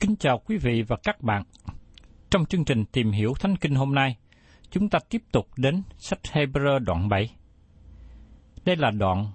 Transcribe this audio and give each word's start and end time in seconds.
Kính 0.00 0.16
chào 0.16 0.38
quý 0.38 0.56
vị 0.56 0.82
và 0.82 0.96
các 0.96 1.22
bạn. 1.22 1.42
Trong 2.30 2.46
chương 2.46 2.64
trình 2.64 2.84
tìm 2.84 3.10
hiểu 3.10 3.34
Thánh 3.40 3.56
Kinh 3.56 3.74
hôm 3.74 3.94
nay, 3.94 4.16
chúng 4.70 4.88
ta 4.88 4.98
tiếp 5.08 5.22
tục 5.32 5.48
đến 5.56 5.82
sách 5.98 6.18
Hebrew 6.32 6.78
đoạn 6.78 7.08
7. 7.08 7.30
Đây 8.64 8.76
là 8.76 8.90
đoạn 8.90 9.26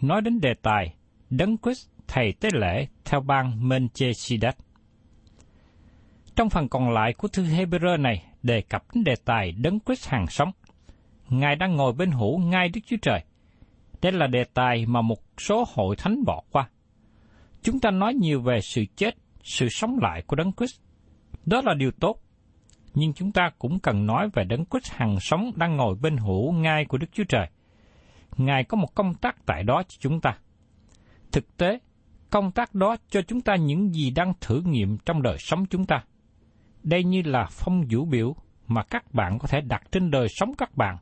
nói 0.00 0.20
đến 0.20 0.40
đề 0.40 0.54
tài 0.62 0.94
Đấng 1.30 1.56
Christ 1.58 1.88
thầy 2.08 2.32
tế 2.32 2.48
lễ 2.52 2.86
theo 3.04 3.20
bang 3.20 3.68
Menchesidat. 3.68 4.56
Trong 6.36 6.50
phần 6.50 6.68
còn 6.68 6.90
lại 6.90 7.12
của 7.12 7.28
thư 7.28 7.44
Hebrew 7.44 8.02
này 8.02 8.24
đề 8.42 8.60
cập 8.60 8.84
đến 8.94 9.04
đề 9.04 9.14
tài 9.24 9.52
Đấng 9.52 9.78
Christ 9.86 10.08
hàng 10.08 10.26
sống. 10.26 10.50
Ngài 11.28 11.56
đang 11.56 11.76
ngồi 11.76 11.92
bên 11.92 12.10
hữu 12.10 12.38
ngay 12.38 12.68
Đức 12.68 12.80
Chúa 12.86 12.96
Trời. 13.02 13.24
Đây 14.02 14.12
là 14.12 14.26
đề 14.26 14.44
tài 14.54 14.86
mà 14.86 15.02
một 15.02 15.18
số 15.38 15.64
hội 15.74 15.96
thánh 15.96 16.24
bỏ 16.24 16.42
qua. 16.52 16.68
Chúng 17.62 17.80
ta 17.80 17.90
nói 17.90 18.14
nhiều 18.14 18.40
về 18.40 18.60
sự 18.60 18.84
chết, 18.96 19.14
sự 19.42 19.68
sống 19.68 19.98
lại 20.02 20.22
của 20.26 20.36
Đấng 20.36 20.52
Christ. 20.52 20.80
Đó 21.46 21.62
là 21.64 21.74
điều 21.74 21.90
tốt. 21.90 22.20
Nhưng 22.94 23.12
chúng 23.12 23.32
ta 23.32 23.50
cũng 23.58 23.78
cần 23.78 24.06
nói 24.06 24.28
về 24.34 24.44
Đấng 24.44 24.64
Christ 24.64 24.92
hằng 24.92 25.20
sống 25.20 25.50
đang 25.56 25.76
ngồi 25.76 25.94
bên 26.00 26.16
hữu 26.16 26.52
ngai 26.52 26.84
của 26.84 26.98
Đức 26.98 27.06
Chúa 27.12 27.24
Trời. 27.24 27.46
Ngài 28.36 28.64
có 28.64 28.76
một 28.76 28.94
công 28.94 29.14
tác 29.14 29.46
tại 29.46 29.62
đó 29.62 29.82
cho 29.88 29.96
chúng 30.00 30.20
ta. 30.20 30.38
Thực 31.32 31.56
tế, 31.56 31.78
công 32.30 32.52
tác 32.52 32.74
đó 32.74 32.96
cho 33.08 33.22
chúng 33.22 33.40
ta 33.40 33.56
những 33.56 33.94
gì 33.94 34.10
đang 34.10 34.32
thử 34.40 34.62
nghiệm 34.64 34.98
trong 34.98 35.22
đời 35.22 35.36
sống 35.38 35.66
chúng 35.66 35.86
ta. 35.86 36.04
Đây 36.82 37.04
như 37.04 37.22
là 37.24 37.46
phong 37.50 37.82
vũ 37.90 38.04
biểu 38.04 38.36
mà 38.66 38.82
các 38.82 39.14
bạn 39.14 39.38
có 39.38 39.48
thể 39.48 39.60
đặt 39.60 39.82
trên 39.92 40.10
đời 40.10 40.26
sống 40.28 40.54
các 40.58 40.76
bạn, 40.76 40.96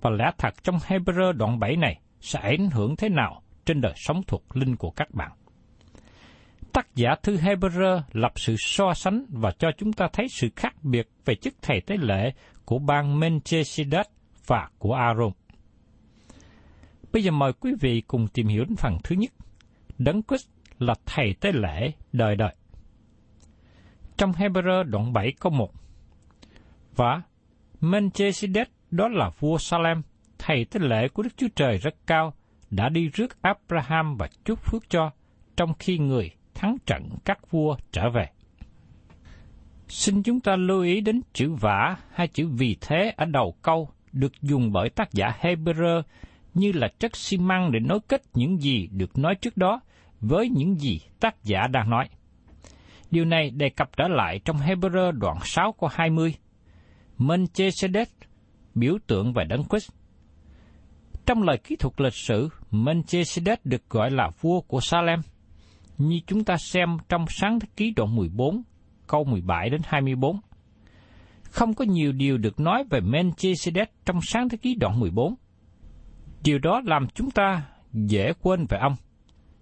và 0.00 0.10
lẽ 0.10 0.30
thật 0.38 0.54
trong 0.64 0.76
Hebrew 0.76 1.32
đoạn 1.32 1.58
7 1.58 1.76
này 1.76 2.00
sẽ 2.20 2.40
ảnh 2.40 2.70
hưởng 2.70 2.96
thế 2.96 3.08
nào 3.08 3.42
trên 3.66 3.80
đời 3.80 3.94
sống 3.96 4.22
thuộc 4.26 4.56
linh 4.56 4.76
của 4.76 4.90
các 4.90 5.14
bạn. 5.14 5.32
Tác 6.72 6.94
giả 6.94 7.14
thư 7.22 7.36
Hebrew 7.36 8.00
lập 8.12 8.32
sự 8.36 8.56
so 8.58 8.94
sánh 8.94 9.24
và 9.28 9.50
cho 9.58 9.70
chúng 9.78 9.92
ta 9.92 10.08
thấy 10.12 10.26
sự 10.30 10.48
khác 10.56 10.84
biệt 10.84 11.08
về 11.24 11.34
chức 11.34 11.54
thầy 11.62 11.80
tế 11.80 11.96
lễ 11.96 12.32
của 12.64 12.78
bang 12.78 13.20
Menchesidat 13.20 14.06
và 14.46 14.68
của 14.78 14.94
Aaron. 14.94 15.32
Bây 17.12 17.22
giờ 17.22 17.30
mời 17.30 17.52
quý 17.52 17.72
vị 17.80 18.00
cùng 18.00 18.28
tìm 18.28 18.46
hiểu 18.46 18.64
đến 18.64 18.76
phần 18.76 18.98
thứ 19.04 19.16
nhất. 19.16 19.32
Đấng 19.98 20.22
Christ 20.22 20.48
là 20.78 20.94
thầy 21.06 21.34
tế 21.40 21.52
lễ 21.52 21.92
đời 22.12 22.36
đời. 22.36 22.54
Trong 24.16 24.32
Hebrew 24.32 24.82
đoạn 24.82 25.12
7 25.12 25.32
câu 25.40 25.52
1 25.52 25.72
Và 26.96 27.22
Melchizedek 27.80 28.66
đó 28.90 29.08
là 29.08 29.30
vua 29.38 29.58
Salem, 29.58 30.02
thầy 30.38 30.64
tế 30.64 30.80
lễ 30.80 31.08
của 31.08 31.22
Đức 31.22 31.36
Chúa 31.36 31.48
Trời 31.56 31.78
rất 31.78 31.94
cao, 32.06 32.34
đã 32.70 32.88
đi 32.88 33.08
rước 33.08 33.42
Abraham 33.42 34.16
và 34.16 34.28
chúc 34.44 34.58
phước 34.62 34.90
cho, 34.90 35.10
trong 35.56 35.74
khi 35.78 35.98
người 35.98 36.30
thắng 36.62 36.76
trận 36.86 37.08
các 37.24 37.50
vua 37.50 37.76
trở 37.92 38.10
về. 38.10 38.26
Xin 39.88 40.22
chúng 40.22 40.40
ta 40.40 40.56
lưu 40.56 40.82
ý 40.82 41.00
đến 41.00 41.20
chữ 41.32 41.52
vả 41.60 41.96
hay 42.12 42.28
chữ 42.28 42.48
vì 42.48 42.76
thế 42.80 43.12
ở 43.16 43.24
đầu 43.24 43.54
câu 43.62 43.88
được 44.12 44.32
dùng 44.42 44.72
bởi 44.72 44.88
tác 44.88 45.12
giả 45.12 45.32
Hebrew 45.40 46.02
như 46.54 46.72
là 46.72 46.88
chất 46.98 47.16
xi 47.16 47.36
măng 47.38 47.72
để 47.72 47.80
nối 47.80 47.98
kết 48.08 48.22
những 48.34 48.60
gì 48.60 48.88
được 48.92 49.18
nói 49.18 49.34
trước 49.34 49.56
đó 49.56 49.80
với 50.20 50.48
những 50.48 50.80
gì 50.80 51.00
tác 51.20 51.44
giả 51.44 51.66
đang 51.66 51.90
nói. 51.90 52.08
Điều 53.10 53.24
này 53.24 53.50
đề 53.50 53.68
cập 53.68 53.96
trở 53.96 54.08
lại 54.08 54.40
trong 54.44 54.56
Hebrew 54.56 55.12
đoạn 55.12 55.38
6 55.44 55.74
câu 55.80 55.90
20. 55.92 56.34
Menchesedek 57.18 58.08
biểu 58.74 58.98
tượng 59.06 59.32
về 59.32 59.44
Đấng 59.44 59.64
Christ. 59.64 59.90
Trong 61.26 61.42
lời 61.42 61.58
kỹ 61.64 61.76
thuật 61.76 62.00
lịch 62.00 62.14
sử, 62.14 62.48
Menchesedek 62.70 63.66
được 63.66 63.90
gọi 63.90 64.10
là 64.10 64.30
vua 64.40 64.60
của 64.60 64.80
Salem– 64.80 65.20
như 66.08 66.20
chúng 66.26 66.44
ta 66.44 66.56
xem 66.56 66.88
trong 67.08 67.24
sáng 67.28 67.60
thế 67.60 67.68
ký 67.76 67.92
đoạn 67.96 68.16
14, 68.16 68.62
câu 69.06 69.24
17 69.24 69.70
đến 69.70 69.80
24. 69.84 70.40
Không 71.42 71.74
có 71.74 71.84
nhiều 71.84 72.12
điều 72.12 72.38
được 72.38 72.60
nói 72.60 72.84
về 72.90 73.00
Melchizedek 73.00 73.86
trong 74.04 74.20
sáng 74.22 74.48
thế 74.48 74.56
ký 74.56 74.74
đoạn 74.74 75.00
14. 75.00 75.34
Điều 76.44 76.58
đó 76.58 76.82
làm 76.84 77.06
chúng 77.14 77.30
ta 77.30 77.62
dễ 77.92 78.32
quên 78.42 78.66
về 78.68 78.78
ông, 78.78 78.96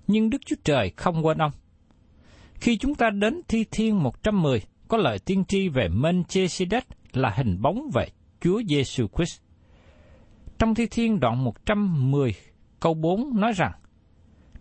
nhưng 0.06 0.30
Đức 0.30 0.38
Chúa 0.46 0.56
Trời 0.64 0.90
không 0.96 1.26
quên 1.26 1.38
ông. 1.38 1.52
Khi 2.54 2.76
chúng 2.76 2.94
ta 2.94 3.10
đến 3.10 3.40
Thi 3.48 3.64
Thiên 3.70 4.02
110, 4.02 4.60
có 4.88 4.96
lời 4.96 5.18
tiên 5.18 5.44
tri 5.44 5.68
về 5.68 5.88
Melchizedek 5.88 6.82
là 7.12 7.30
hình 7.36 7.62
bóng 7.62 7.90
về 7.94 8.06
Chúa 8.40 8.62
Giêsu 8.68 9.06
Christ. 9.16 9.40
Trong 10.58 10.74
Thi 10.74 10.86
Thiên 10.90 11.20
đoạn 11.20 11.44
110, 11.44 12.34
câu 12.80 12.94
4 12.94 13.40
nói 13.40 13.52
rằng, 13.52 13.72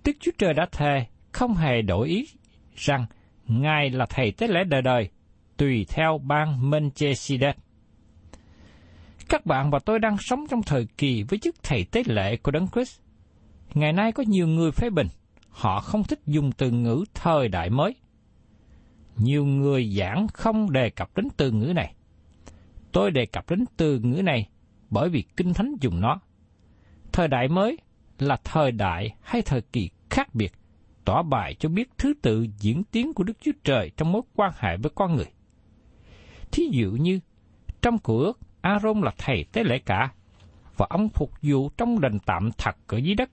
Đức 0.05 0.13
Chúa 0.19 0.31
Trời 0.37 0.53
đã 0.53 0.65
thề 0.71 1.05
không 1.31 1.55
hề 1.55 1.81
đổi 1.81 2.07
ý 2.07 2.27
rằng 2.75 3.05
Ngài 3.47 3.89
là 3.89 4.05
thầy 4.05 4.31
tế 4.31 4.47
lễ 4.47 4.63
đời 4.63 4.81
đời, 4.81 5.09
tùy 5.57 5.85
theo 5.89 6.17
bang 6.17 6.69
Menchesidet. 6.69 7.55
Các 9.29 9.45
bạn 9.45 9.71
và 9.71 9.79
tôi 9.79 9.99
đang 9.99 10.17
sống 10.19 10.45
trong 10.49 10.63
thời 10.63 10.87
kỳ 10.97 11.23
với 11.23 11.39
chức 11.39 11.55
thầy 11.63 11.85
tế 11.91 12.03
lễ 12.05 12.37
của 12.37 12.51
Đấng 12.51 12.67
Christ. 12.67 12.99
Ngày 13.73 13.93
nay 13.93 14.11
có 14.11 14.23
nhiều 14.27 14.47
người 14.47 14.71
phê 14.71 14.89
bình, 14.89 15.07
họ 15.49 15.79
không 15.79 16.03
thích 16.03 16.19
dùng 16.25 16.51
từ 16.51 16.71
ngữ 16.71 17.05
thời 17.13 17.47
đại 17.47 17.69
mới. 17.69 17.95
nhiều 19.17 19.45
người 19.45 19.95
giảng 19.99 20.27
không 20.27 20.71
đề 20.71 20.89
cập 20.89 21.17
đến 21.17 21.27
từ 21.37 21.51
ngữ 21.51 21.73
này. 21.75 21.93
Tôi 22.91 23.11
đề 23.11 23.25
cập 23.25 23.49
đến 23.49 23.65
từ 23.77 23.99
ngữ 23.99 24.21
này 24.21 24.49
bởi 24.89 25.09
vì 25.09 25.23
Kinh 25.37 25.53
Thánh 25.53 25.75
dùng 25.81 26.01
nó. 26.01 26.19
Thời 27.11 27.27
đại 27.27 27.47
mới 27.47 27.77
là 28.19 28.37
thời 28.43 28.71
đại 28.71 29.15
hay 29.21 29.41
thời 29.41 29.61
kỳ 29.61 29.89
khác 30.09 30.35
biệt, 30.35 30.53
tỏ 31.09 31.23
bài 31.23 31.55
cho 31.59 31.69
biết 31.69 31.89
thứ 31.97 32.13
tự 32.21 32.47
diễn 32.59 32.83
tiến 32.83 33.13
của 33.13 33.23
Đức 33.23 33.33
Chúa 33.41 33.51
Trời 33.63 33.91
trong 33.97 34.11
mối 34.11 34.21
quan 34.35 34.51
hệ 34.57 34.77
với 34.77 34.91
con 34.95 35.15
người. 35.15 35.25
Thí 36.51 36.63
dụ 36.71 36.91
như, 36.91 37.19
trong 37.81 37.97
cửa 37.97 38.19
ước, 38.19 38.39
Aaron 38.61 39.01
là 39.01 39.11
thầy 39.17 39.45
tế 39.51 39.63
lễ 39.63 39.79
cả, 39.85 40.11
và 40.77 40.87
ông 40.89 41.09
phục 41.09 41.31
vụ 41.41 41.69
trong 41.69 42.01
đền 42.01 42.19
tạm 42.25 42.49
thật 42.57 42.75
ở 42.87 42.97
dưới 42.97 43.15
đất. 43.15 43.29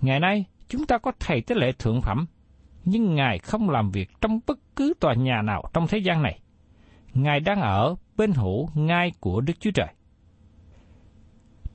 Ngày 0.00 0.20
nay, 0.20 0.44
chúng 0.68 0.86
ta 0.86 0.98
có 0.98 1.12
thầy 1.20 1.40
tế 1.40 1.54
lễ 1.54 1.72
thượng 1.72 2.02
phẩm, 2.02 2.26
nhưng 2.84 3.14
Ngài 3.14 3.38
không 3.38 3.70
làm 3.70 3.90
việc 3.90 4.10
trong 4.20 4.40
bất 4.46 4.58
cứ 4.76 4.94
tòa 5.00 5.14
nhà 5.14 5.42
nào 5.42 5.70
trong 5.72 5.86
thế 5.86 5.98
gian 5.98 6.22
này. 6.22 6.40
Ngài 7.14 7.40
đang 7.40 7.60
ở 7.60 7.96
bên 8.16 8.32
hữu 8.32 8.68
ngai 8.74 9.12
của 9.20 9.40
Đức 9.40 9.60
Chúa 9.60 9.70
Trời. 9.70 9.88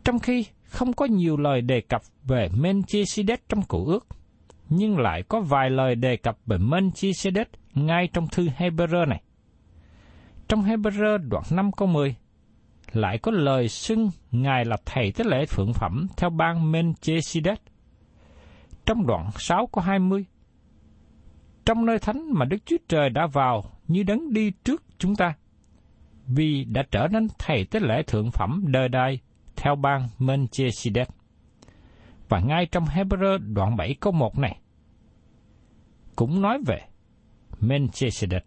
Trong 0.03 0.19
khi 0.19 0.45
không 0.63 0.93
có 0.93 1.05
nhiều 1.05 1.37
lời 1.37 1.61
đề 1.61 1.81
cập 1.81 2.01
về 2.23 2.49
Melchizedek 2.49 3.37
trong 3.49 3.61
cựu 3.61 3.85
ước, 3.85 4.07
nhưng 4.69 4.97
lại 4.97 5.23
có 5.23 5.39
vài 5.39 5.69
lời 5.69 5.95
đề 5.95 6.17
cập 6.17 6.37
về 6.45 6.57
Melchizedek 6.57 7.45
ngay 7.73 8.09
trong 8.13 8.27
thư 8.27 8.47
Hebrew 8.57 9.07
này. 9.07 9.21
Trong 10.47 10.63
Hebrew 10.63 11.17
đoạn 11.17 11.43
5 11.51 11.71
câu 11.71 11.87
10, 11.87 12.15
lại 12.91 13.17
có 13.17 13.31
lời 13.31 13.67
xưng 13.67 14.09
Ngài 14.31 14.65
là 14.65 14.77
Thầy 14.85 15.11
Tế 15.11 15.23
lễ 15.27 15.45
Phượng 15.45 15.73
Phẩm 15.73 16.07
theo 16.17 16.29
ban 16.29 16.71
Melchizedek. 16.71 17.55
Trong 18.85 19.07
đoạn 19.07 19.29
6 19.37 19.67
câu 19.67 19.83
20, 19.83 20.25
trong 21.65 21.85
nơi 21.85 21.99
thánh 21.99 22.33
mà 22.33 22.45
Đức 22.45 22.57
Chúa 22.65 22.77
Trời 22.87 23.09
đã 23.09 23.27
vào 23.27 23.63
như 23.87 24.03
đấng 24.03 24.33
đi 24.33 24.51
trước 24.63 24.83
chúng 24.97 25.15
ta, 25.15 25.33
vì 26.27 26.63
đã 26.63 26.83
trở 26.91 27.07
nên 27.11 27.27
Thầy 27.39 27.65
Tế 27.65 27.79
lễ 27.79 28.03
Thượng 28.07 28.31
Phẩm 28.31 28.63
đời 28.67 28.89
đời 28.89 29.19
theo 29.55 29.75
ban 29.75 30.07
Melchizedek. 30.19 31.05
Và 32.29 32.39
ngay 32.39 32.65
trong 32.65 32.85
Hebrew 32.85 33.53
đoạn 33.53 33.75
7 33.75 33.95
câu 33.99 34.13
1 34.13 34.37
này, 34.37 34.59
cũng 36.15 36.41
nói 36.41 36.59
về 36.67 36.79
Melchizedek. 37.59 38.41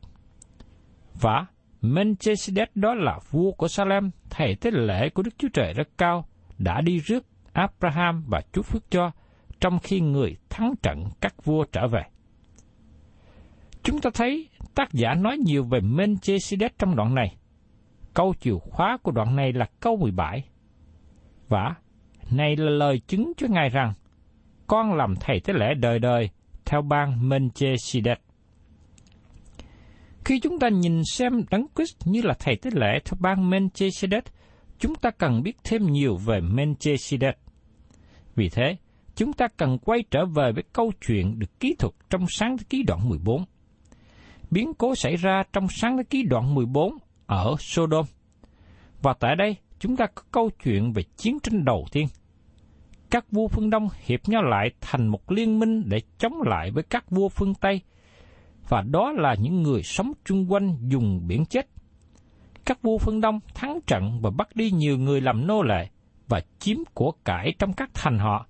Và 1.21 1.47
Melchizedek 1.83 2.67
đó 2.75 2.95
là 2.95 3.19
vua 3.31 3.53
của 3.53 3.69
Salem, 3.69 4.11
thầy 4.31 4.55
tế 4.55 4.71
lễ 4.71 5.11
của 5.11 5.23
Đức 5.23 5.39
Chúa 5.39 5.49
Trời 5.53 5.73
rất 5.73 5.89
cao, 5.99 6.25
đã 6.59 6.81
đi 6.81 6.99
rước 6.99 7.27
Abraham 7.53 8.25
và 8.29 8.41
chúc 8.53 8.67
phước 8.67 8.91
cho, 8.91 9.11
trong 9.61 9.79
khi 9.79 10.01
người 10.01 10.37
thắng 10.49 10.75
trận 10.83 11.05
các 11.21 11.45
vua 11.45 11.65
trở 11.73 11.89
về. 11.89 12.03
Chúng 13.83 14.01
ta 14.01 14.11
thấy 14.15 14.49
tác 14.75 14.93
giả 14.93 15.15
nói 15.15 15.39
nhiều 15.39 15.65
về 15.65 15.81
Melchizedek 15.81 16.71
trong 16.79 16.97
đoạn 16.97 17.15
này. 17.15 17.37
Câu 18.15 18.35
chìa 18.41 18.59
khóa 18.71 18.99
của 19.03 19.13
đoạn 19.13 19.37
này 19.37 19.53
là 19.53 19.67
câu 19.81 19.97
17. 19.97 20.45
Và 21.49 21.75
này 22.31 22.57
là 22.57 22.71
lời 22.71 23.01
chứng 23.07 23.33
cho 23.37 23.47
Ngài 23.51 23.69
rằng, 23.69 23.93
con 24.67 24.95
làm 24.95 25.15
thầy 25.21 25.41
tế 25.41 25.53
lễ 25.53 25.75
đời 25.75 25.99
đời 25.99 26.31
theo 26.65 26.83
ban 26.83 27.29
Melchizedek. 27.29 28.17
Khi 30.25 30.41
chúng 30.41 30.59
ta 30.59 30.69
nhìn 30.69 31.03
xem 31.05 31.33
Đấng 31.51 31.67
Christ 31.77 31.97
như 32.05 32.23
là 32.23 32.35
thầy 32.39 32.57
tế 32.57 32.71
lễ 32.75 32.99
theo 33.05 33.19
ban 33.21 33.51
Melchizedek, 33.51 34.23
chúng 34.79 34.95
ta 34.95 35.11
cần 35.11 35.43
biết 35.43 35.57
thêm 35.65 35.83
nhiều 35.87 36.17
về 36.17 36.41
Melchizedek. 36.41 37.33
Vì 38.37 38.49
thế, 38.49 38.77
chúng 39.17 39.33
ta 39.33 39.49
cần 39.57 39.79
quay 39.79 40.05
trở 40.11 40.25
về 40.25 40.53
với 40.53 40.65
câu 40.73 40.93
chuyện 41.07 41.39
được 41.39 41.61
ký 41.61 41.75
thuật 41.79 41.93
trong 42.11 42.27
sáng 42.29 42.59
thế 42.59 42.65
ký 42.71 42.83
đoạn 42.83 43.09
14. 43.09 43.45
Biến 44.51 44.73
cố 44.79 44.95
xảy 44.95 45.17
ra 45.17 45.43
trong 45.53 45.67
sáng 45.69 45.97
thế 45.97 46.03
ký 46.11 46.23
đoạn 46.23 46.55
14 46.55 46.93
ở 47.27 47.55
Sodom. 47.59 48.05
Và 49.03 49.15
tại 49.21 49.37
đây, 49.37 49.57
chúng 49.79 49.97
ta 49.97 50.07
có 50.07 50.23
câu 50.33 50.51
chuyện 50.65 50.93
về 50.93 51.03
chiến 51.17 51.39
tranh 51.43 51.65
đầu 51.65 51.87
tiên. 51.93 52.07
Các 53.11 53.33
vua 53.33 53.49
phương 53.49 53.71
Đông 53.71 53.89
hiệp 54.05 54.29
nhau 54.29 54.43
lại 54.43 54.71
thành 54.81 55.07
một 55.07 55.33
liên 55.33 55.59
minh 55.59 55.83
để 55.87 56.01
chống 56.19 56.43
lại 56.43 56.71
với 56.71 56.83
các 56.83 57.11
vua 57.11 57.29
phương 57.29 57.55
Tây– 57.55 57.81
và 58.69 58.83
đó 58.83 59.13
là 59.13 59.35
những 59.35 59.63
người 59.63 59.83
sống 59.83 60.13
chung 60.25 60.53
quanh 60.53 60.77
dùng 60.89 61.27
biển 61.27 61.45
chết. 61.45 61.69
Các 62.65 62.83
vua 62.83 62.99
phương 62.99 63.21
Đông 63.21 63.41
thắng 63.55 63.81
trận 63.87 64.21
và 64.23 64.31
bắt 64.31 64.49
đi 64.57 64.71
nhiều 64.71 64.99
người 64.99 65.21
làm 65.21 65.47
nô 65.47 65.63
lệ 65.63 65.89
và 66.29 66.41
chiếm 66.59 66.77
của 66.95 67.13
cải 67.25 67.55
trong 67.59 67.73
các 67.73 67.91
thành 67.95 68.19
họ, 68.19 68.47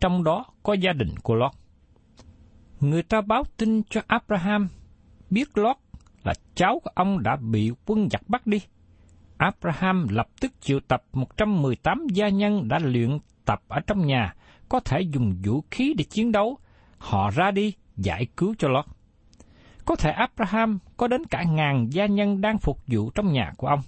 trong 0.00 0.24
đó 0.24 0.44
có 0.62 0.72
gia 0.72 0.92
đình 0.92 1.14
của 1.22 1.34
Lot. 1.34 1.52
Người 2.80 3.02
ta 3.02 3.20
báo 3.20 3.42
tin 3.56 3.82
cho 3.90 4.00
Abraham 4.06 4.68
biết 5.30 5.58
Lot 5.58 5.76
là 6.24 6.34
cháu 6.54 6.80
của 6.84 6.90
ông 6.94 7.22
đã 7.22 7.36
bị 7.36 7.72
quân 7.86 8.08
giặc 8.10 8.28
bắt 8.28 8.46
đi. 8.46 8.58
Abraham 9.36 10.08
lập 10.08 10.28
tức 10.40 10.52
triệu 10.60 10.80
tập 10.88 11.02
118 11.12 12.06
gia 12.12 12.28
nhân 12.28 12.68
đã 12.68 12.78
luyện 12.78 13.18
tập 13.44 13.62
ở 13.68 13.80
trong 13.86 14.06
nhà, 14.06 14.34
có 14.68 14.80
thể 14.80 15.00
dùng 15.00 15.36
vũ 15.44 15.64
khí 15.70 15.94
để 15.98 16.04
chiến 16.04 16.32
đấu. 16.32 16.58
Họ 16.98 17.30
ra 17.30 17.50
đi 17.50 17.74
giải 17.96 18.26
cứu 18.36 18.54
cho 18.58 18.68
Lot. 18.68 18.84
Có 19.84 19.96
thể 19.96 20.10
Abraham 20.10 20.78
có 20.96 21.08
đến 21.08 21.24
cả 21.24 21.42
ngàn 21.42 21.88
gia 21.90 22.06
nhân 22.06 22.40
đang 22.40 22.58
phục 22.58 22.78
vụ 22.86 23.10
trong 23.10 23.32
nhà 23.32 23.52
của 23.56 23.66
ông. 23.66 23.80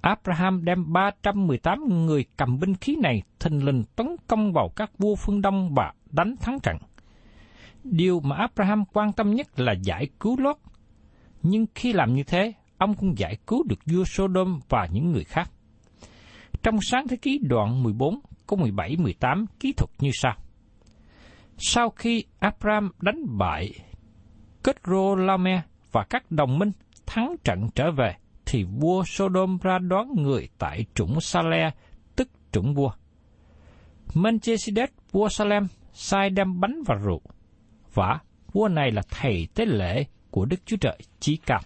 Abraham 0.00 0.64
đem 0.64 0.92
318 0.92 2.06
người 2.06 2.24
cầm 2.36 2.58
binh 2.58 2.74
khí 2.74 2.96
này 3.02 3.22
thình 3.40 3.64
lình 3.64 3.84
tấn 3.96 4.16
công 4.26 4.52
vào 4.52 4.68
các 4.76 4.90
vua 4.98 5.14
phương 5.14 5.42
Đông 5.42 5.74
và 5.74 5.92
đánh 6.10 6.34
thắng 6.40 6.58
trận. 6.62 6.76
Điều 7.84 8.20
mà 8.20 8.36
Abraham 8.36 8.84
quan 8.92 9.12
tâm 9.12 9.34
nhất 9.34 9.60
là 9.60 9.72
giải 9.72 10.08
cứu 10.20 10.40
Lót. 10.40 10.56
Nhưng 11.42 11.66
khi 11.74 11.92
làm 11.92 12.14
như 12.14 12.22
thế, 12.22 12.52
ông 12.78 12.94
cũng 12.94 13.18
giải 13.18 13.36
cứu 13.46 13.62
được 13.68 13.78
vua 13.86 14.04
Sodom 14.04 14.60
và 14.68 14.88
những 14.92 15.12
người 15.12 15.24
khác. 15.24 15.50
Trong 16.62 16.78
sáng 16.82 17.08
thế 17.08 17.16
ký 17.16 17.38
đoạn 17.42 17.82
14, 17.82 18.20
câu 18.46 18.58
17-18 18.58 19.46
ký 19.60 19.72
thuật 19.72 19.90
như 19.98 20.10
sau. 20.12 20.36
Sau 21.58 21.90
khi 21.90 22.24
Abram 22.38 22.90
đánh 23.00 23.38
bại 23.38 23.72
Kedrolame 24.64 25.62
và 25.92 26.04
các 26.10 26.30
đồng 26.30 26.58
minh 26.58 26.72
thắng 27.06 27.36
trận 27.44 27.68
trở 27.74 27.90
về, 27.90 28.16
thì 28.46 28.64
vua 28.64 29.04
Sodom 29.04 29.58
ra 29.62 29.78
đón 29.78 30.22
người 30.22 30.48
tại 30.58 30.84
trũng 30.94 31.20
Sale, 31.20 31.70
tức 32.16 32.28
trũng 32.52 32.74
vua. 32.74 32.90
Melchizedek 34.14 34.86
vua 35.12 35.28
Salem 35.28 35.66
sai 35.92 36.30
đem 36.30 36.60
bánh 36.60 36.82
và 36.86 36.94
rượu, 36.94 37.20
và 37.94 38.18
vua 38.52 38.68
này 38.68 38.90
là 38.90 39.02
thầy 39.10 39.48
tế 39.54 39.66
lễ 39.66 40.04
của 40.30 40.44
Đức 40.44 40.66
Chúa 40.66 40.76
Trời 40.76 40.98
chí 41.20 41.36
cao. 41.36 41.60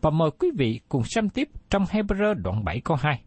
Và 0.00 0.10
mời 0.10 0.30
quý 0.38 0.50
vị 0.56 0.80
cùng 0.88 1.02
xem 1.04 1.28
tiếp 1.28 1.48
trong 1.70 1.84
Hebrew 1.84 2.34
đoạn 2.34 2.64
7 2.64 2.80
câu 2.84 2.96
2. 3.00 3.22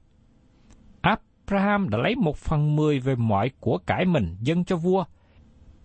Abraham 1.48 1.90
đã 1.90 1.98
lấy 1.98 2.16
một 2.16 2.38
phần 2.38 2.75
mười 2.75 3.00
về 3.00 3.16
mọi 3.16 3.52
của 3.60 3.78
cải 3.78 4.06
mình 4.06 4.38
dâng 4.42 4.66
cho 4.66 4.75
vua, 4.75 5.06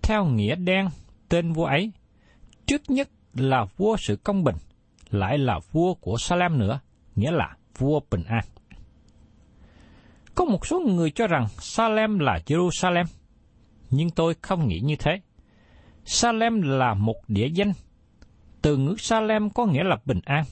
theo 0.02 0.24
nghĩa 0.24 0.54
đen 0.54 0.88
tên 1.28 1.52
vua 1.52 1.64
ấy, 1.64 1.92
trước 2.66 2.82
nhất 2.88 3.08
là 3.34 3.64
vua 3.76 3.96
sự 3.96 4.16
công 4.16 4.44
bình, 4.44 4.56
lại 5.10 5.38
là 5.38 5.60
vua 5.72 5.94
của 5.94 6.16
Salem 6.18 6.58
nữa, 6.58 6.80
nghĩa 7.16 7.30
là 7.30 7.56
vua 7.78 8.00
bình 8.10 8.24
an. 8.24 8.44
Có 10.34 10.44
một 10.44 10.66
số 10.66 10.80
người 10.80 11.10
cho 11.10 11.26
rằng 11.26 11.48
Salem 11.48 12.18
là 12.18 12.38
Jerusalem, 12.46 13.04
nhưng 13.90 14.10
tôi 14.10 14.34
không 14.42 14.68
nghĩ 14.68 14.80
như 14.80 14.96
thế. 14.96 15.20
Salem 16.04 16.62
là 16.62 16.94
một 16.94 17.16
địa 17.28 17.48
danh. 17.48 17.72
Từ 18.62 18.76
ngữ 18.76 18.94
Salem 18.98 19.50
có 19.50 19.66
nghĩa 19.66 19.84
là 19.84 19.96
bình 20.04 20.20
an. 20.24 20.44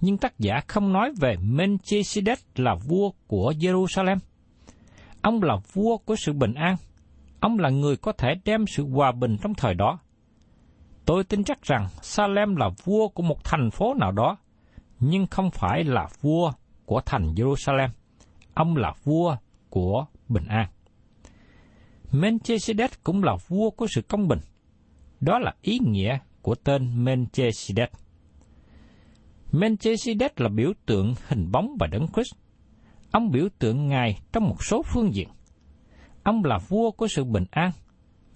Nhưng 0.00 0.18
tác 0.18 0.38
giả 0.38 0.60
không 0.66 0.92
nói 0.92 1.12
về 1.20 1.36
Melchizedek 1.36 2.36
là 2.54 2.74
vua 2.74 3.10
của 3.26 3.52
Jerusalem. 3.58 4.18
Ông 5.22 5.42
là 5.42 5.56
vua 5.72 5.96
của 5.96 6.16
sự 6.16 6.32
bình 6.32 6.54
an. 6.54 6.76
Ông 7.40 7.58
là 7.58 7.70
người 7.70 7.96
có 7.96 8.12
thể 8.12 8.28
đem 8.44 8.66
sự 8.66 8.88
hòa 8.88 9.12
bình 9.12 9.36
trong 9.42 9.54
thời 9.54 9.74
đó. 9.74 9.98
Tôi 11.04 11.24
tin 11.24 11.44
chắc 11.44 11.62
rằng 11.62 11.88
Salem 12.02 12.56
là 12.56 12.70
vua 12.84 13.08
của 13.08 13.22
một 13.22 13.44
thành 13.44 13.70
phố 13.70 13.94
nào 13.94 14.12
đó, 14.12 14.36
nhưng 15.00 15.26
không 15.26 15.50
phải 15.50 15.84
là 15.84 16.08
vua 16.20 16.52
của 16.84 17.00
thành 17.06 17.34
Jerusalem. 17.34 17.88
Ông 18.54 18.76
là 18.76 18.92
vua 19.04 19.36
của 19.70 20.06
bình 20.28 20.46
an. 20.48 20.68
Melchizedek 22.12 22.88
cũng 23.04 23.24
là 23.24 23.36
vua 23.48 23.70
của 23.70 23.86
sự 23.94 24.02
công 24.02 24.28
bình. 24.28 24.38
Đó 25.20 25.38
là 25.38 25.54
ý 25.62 25.78
nghĩa 25.82 26.18
của 26.42 26.54
tên 26.54 27.04
Melchizedek. 27.04 27.88
Melchizedek 29.52 30.30
là 30.36 30.48
biểu 30.48 30.72
tượng 30.86 31.14
hình 31.28 31.50
bóng 31.52 31.76
và 31.80 31.86
đấng 31.86 32.06
Christ. 32.14 32.34
Ông 33.10 33.30
biểu 33.30 33.48
tượng 33.58 33.88
Ngài 33.88 34.18
trong 34.32 34.44
một 34.44 34.64
số 34.64 34.82
phương 34.82 35.14
diện. 35.14 35.28
Ông 36.22 36.44
là 36.44 36.58
vua 36.68 36.90
của 36.90 37.08
sự 37.08 37.24
bình 37.24 37.44
an 37.50 37.70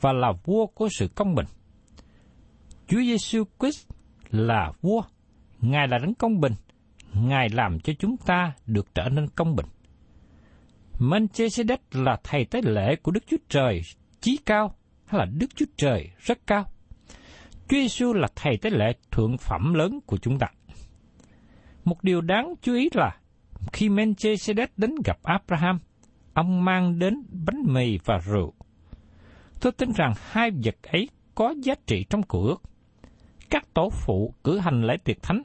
và 0.01 0.13
là 0.13 0.33
vua 0.45 0.67
của 0.67 0.89
sự 0.99 1.09
công 1.09 1.35
bình. 1.35 1.47
Chúa 2.87 3.01
Giêsu 3.01 3.45
Christ 3.61 3.87
là 4.31 4.73
vua, 4.81 5.03
Ngài 5.61 5.89
là 5.89 5.99
đấng 5.99 6.15
công 6.15 6.41
bình, 6.41 6.53
Ngài 7.15 7.49
làm 7.49 7.81
cho 7.81 7.93
chúng 7.99 8.17
ta 8.17 8.53
được 8.67 8.95
trở 8.95 9.09
nên 9.09 9.29
công 9.29 9.57
bình. 9.57 9.67
Melchizedek 10.99 11.79
là 11.93 12.21
thầy 12.25 12.45
tế 12.45 12.61
lễ 12.63 12.97
của 12.97 13.13
Đức 13.13 13.25
Chúa 13.27 13.37
Trời 13.49 13.81
chí 14.21 14.39
cao 14.47 14.75
hay 15.07 15.19
là 15.19 15.25
Đức 15.25 15.47
Chúa 15.57 15.67
Trời 15.77 16.11
rất 16.19 16.39
cao. 16.47 16.65
Chúa 17.69 17.77
Giêsu 17.77 18.13
là 18.13 18.29
thầy 18.37 18.57
tế 18.57 18.71
lễ 18.71 18.93
thượng 19.11 19.37
phẩm 19.39 19.75
lớn 19.75 20.01
của 20.07 20.17
chúng 20.17 20.39
ta. 20.39 20.47
Một 21.85 22.05
điều 22.05 22.21
đáng 22.21 22.55
chú 22.63 22.75
ý 22.75 22.89
là 22.95 23.17
khi 23.73 23.89
Melchizedek 23.89 24.67
đến 24.77 24.95
gặp 25.05 25.19
Abraham, 25.23 25.79
ông 26.35 26.65
mang 26.65 26.99
đến 26.99 27.23
bánh 27.47 27.63
mì 27.67 27.99
và 28.05 28.19
rượu. 28.19 28.53
Tôi 29.61 29.73
tin 29.73 29.93
rằng 29.93 30.13
hai 30.31 30.51
vật 30.65 30.77
ấy 30.83 31.09
có 31.35 31.55
giá 31.63 31.75
trị 31.87 32.05
trong 32.11 32.23
cựu 32.23 32.43
ước. 32.43 32.63
Các 33.51 33.75
tổ 33.75 33.91
phụ 33.91 34.35
cử 34.45 34.59
hành 34.59 34.83
lễ 34.85 34.97
tiệc 35.05 35.23
thánh, 35.23 35.43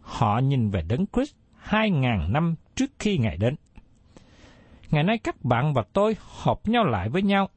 họ 0.00 0.38
nhìn 0.38 0.70
về 0.70 0.82
đấng 0.88 1.06
Christ 1.06 1.34
hai 1.56 1.90
ngàn 1.90 2.32
năm 2.32 2.54
trước 2.74 2.90
khi 2.98 3.18
Ngài 3.18 3.36
đến. 3.36 3.54
Ngày 4.90 5.04
nay 5.04 5.18
các 5.18 5.44
bạn 5.44 5.74
và 5.74 5.82
tôi 5.92 6.16
họp 6.18 6.68
nhau 6.68 6.84
lại 6.84 7.08
với 7.08 7.22
nhau, 7.22 7.48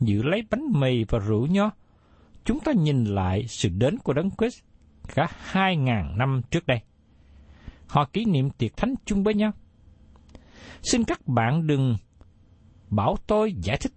giữ 0.00 0.22
lấy 0.22 0.42
bánh 0.50 0.64
mì 0.80 1.04
và 1.04 1.18
rượu 1.18 1.46
nho. 1.46 1.70
Chúng 2.44 2.60
ta 2.60 2.72
nhìn 2.72 3.04
lại 3.04 3.46
sự 3.48 3.68
đến 3.68 3.98
của 3.98 4.12
Đấng 4.12 4.30
Christ 4.30 4.60
cả 5.14 5.28
hai 5.38 5.76
ngàn 5.76 6.18
năm 6.18 6.42
trước 6.50 6.66
đây. 6.66 6.80
Họ 7.92 8.04
kỷ 8.12 8.24
niệm 8.24 8.50
tiệc 8.50 8.76
thánh 8.76 8.94
chung 9.04 9.24
với 9.24 9.34
nhau. 9.34 9.52
Xin 10.82 11.04
các 11.04 11.28
bạn 11.28 11.66
đừng 11.66 11.96
bảo 12.90 13.16
tôi 13.26 13.54
giải 13.62 13.76
thích. 13.80 13.92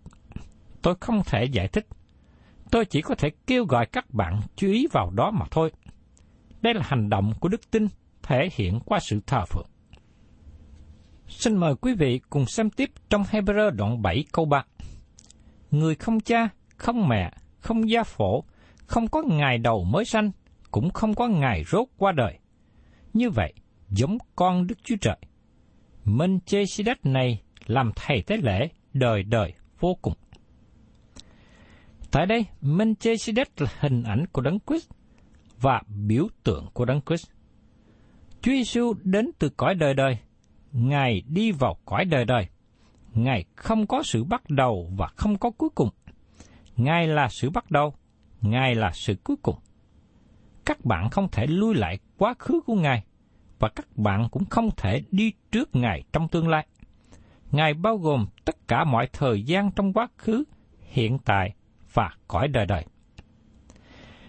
Tôi 0.82 0.96
không 1.00 1.22
thể 1.25 1.46
giải 1.46 1.68
thích. 1.68 1.88
Tôi 2.72 2.86
chỉ 2.86 3.02
có 3.02 3.16
thể 3.16 3.30
kêu 3.48 3.66
gọi 3.66 3.86
các 3.86 4.14
bạn 4.14 4.42
chú 4.56 4.68
ý 4.68 4.88
vào 4.92 5.10
đó 5.10 5.32
mà 5.32 5.46
thôi. 5.52 5.72
Đây 6.62 6.74
là 6.74 6.82
hành 6.84 7.10
động 7.10 7.34
của 7.40 7.50
đức 7.50 7.72
tin 7.72 7.88
thể 8.24 8.50
hiện 8.52 8.80
qua 8.86 9.00
sự 9.00 9.20
thờ 9.28 9.46
phượng. 9.46 9.68
Xin 11.28 11.58
mời 11.58 11.75
quý 11.75 11.94
vị 11.94 12.20
cùng 12.30 12.46
xem 12.46 12.70
tiếp 12.70 12.92
trong 13.10 13.24
Hebrew 13.24 13.70
đoạn 13.70 14.02
7 14.02 14.24
câu 14.32 14.46
3. 14.46 14.66
Người 15.72 15.96
không 15.96 16.20
cha, 16.20 16.50
không 16.78 17.08
mẹ, 17.08 17.34
không 17.60 17.90
gia 17.90 18.04
phổ, 18.04 18.44
không 18.86 19.08
có 19.08 19.22
ngày 19.22 19.58
đầu 19.58 19.84
mới 19.84 20.06
sanh, 20.06 20.32
cũng 20.72 20.90
không 20.90 21.14
có 21.14 21.28
ngày 21.28 21.64
rốt 21.72 21.88
qua 21.98 22.12
đời. 22.12 22.40
Như 23.14 23.30
vậy, 23.30 23.54
giống 23.96 24.18
con 24.36 24.68
Đức 24.68 24.75
Chúa 24.84 24.96
Trời. 25.02 25.18
Minh 26.06 26.40
chê 26.46 26.66
si 26.66 26.84
đất 26.84 27.06
này 27.06 27.42
làm 27.66 27.92
thầy 27.96 28.22
tế 28.22 28.38
lễ 28.38 28.70
đời 28.94 29.24
đời 29.24 29.54
vô 29.80 29.96
cùng. 30.02 30.14
Tại 32.12 32.25
đây, 32.25 32.46
Minh 32.62 32.96
chê 32.96 33.18
si 33.18 33.32
đất 33.32 33.62
là 33.62 33.68
hình 33.80 34.04
ảnh 34.04 34.25
của 34.32 34.42
Đấng 34.42 34.60
Christ 34.68 34.90
và 35.62 35.82
biểu 36.08 36.28
tượng 36.44 36.68
của 36.74 36.86
Đấng 36.86 37.02
Christ. 37.02 37.28
Chúa 38.42 38.52
Giêsu 38.52 38.94
đến 39.04 39.32
từ 39.40 39.50
cõi 39.50 39.75
đời 39.75 39.94
đời, 39.94 40.18
Ngài 40.72 41.22
đi 41.28 41.52
vào 41.52 41.78
cõi 41.86 42.06
đời 42.06 42.25
đời. 42.25 42.48
Ngài 43.14 43.46
không 43.56 43.88
có 43.88 44.04
sự 44.04 44.24
bắt 44.24 44.50
đầu 44.50 44.90
và 44.98 45.08
không 45.08 45.38
có 45.38 45.52
cuối 45.52 45.70
cùng. 45.75 45.90
Ngài 46.78 47.08
là 47.08 47.28
sự 47.30 47.50
bắt 47.50 47.72
đầu, 47.72 47.94
Ngài 48.42 48.75
là 48.75 48.92
sự 48.94 49.16
cuối 49.24 49.36
cùng. 49.42 49.56
Các 50.66 50.86
bạn 50.86 51.10
không 51.10 51.28
thể 51.32 51.48
lui 51.48 51.75
lại 51.75 52.00
quá 52.18 52.34
khứ 52.40 52.62
của 52.66 52.75
Ngài, 52.75 53.04
và 53.65 53.69
các 53.75 53.98
bạn 53.98 54.27
cũng 54.31 54.45
không 54.45 54.69
thể 54.77 55.01
đi 55.12 55.34
trước 55.51 55.75
Ngài 55.75 56.03
trong 56.13 56.27
tương 56.27 56.48
lai. 56.48 56.67
Ngài 57.51 57.74
bao 57.74 57.98
gồm 57.98 58.25
tất 58.45 58.67
cả 58.67 58.84
mọi 58.84 59.10
thời 59.13 59.43
gian 59.43 59.72
trong 59.72 59.93
quá 59.93 60.07
khứ, 60.17 60.43
hiện 60.81 61.17
tại 61.25 61.53
và 61.93 62.10
cõi 62.27 62.48
đời 62.48 62.65
đời. 62.65 62.86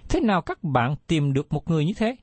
Thế 0.08 0.20
nào 0.20 0.42
các 0.42 0.64
bạn 0.64 0.94
tìm 1.06 1.32
được 1.32 1.52
một 1.52 1.70
người 1.70 1.84
như 1.84 1.92
thế? 1.96 2.16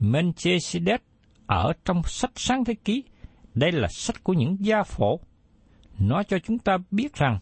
Melchizedek 0.00 0.98
ở 1.46 1.72
trong 1.84 2.02
sách 2.04 2.32
sáng 2.34 2.64
thế 2.64 2.74
ký, 2.74 3.04
đây 3.54 3.72
là 3.72 3.88
sách 3.88 4.24
của 4.24 4.32
những 4.32 4.56
gia 4.60 4.82
phổ. 4.82 5.20
Nó 5.98 6.22
cho 6.22 6.38
chúng 6.38 6.58
ta 6.58 6.78
biết 6.90 7.14
rằng 7.14 7.38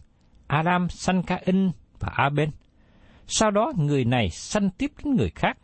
Adam 0.47 0.89
sanh 0.89 1.23
Cain 1.23 1.71
và 1.99 2.09
Aben. 2.15 2.49
Sau 3.27 3.51
đó 3.51 3.71
người 3.77 4.05
này 4.05 4.29
sanh 4.29 4.69
tiếp 4.69 4.91
đến 5.03 5.15
người 5.15 5.29
khác, 5.35 5.57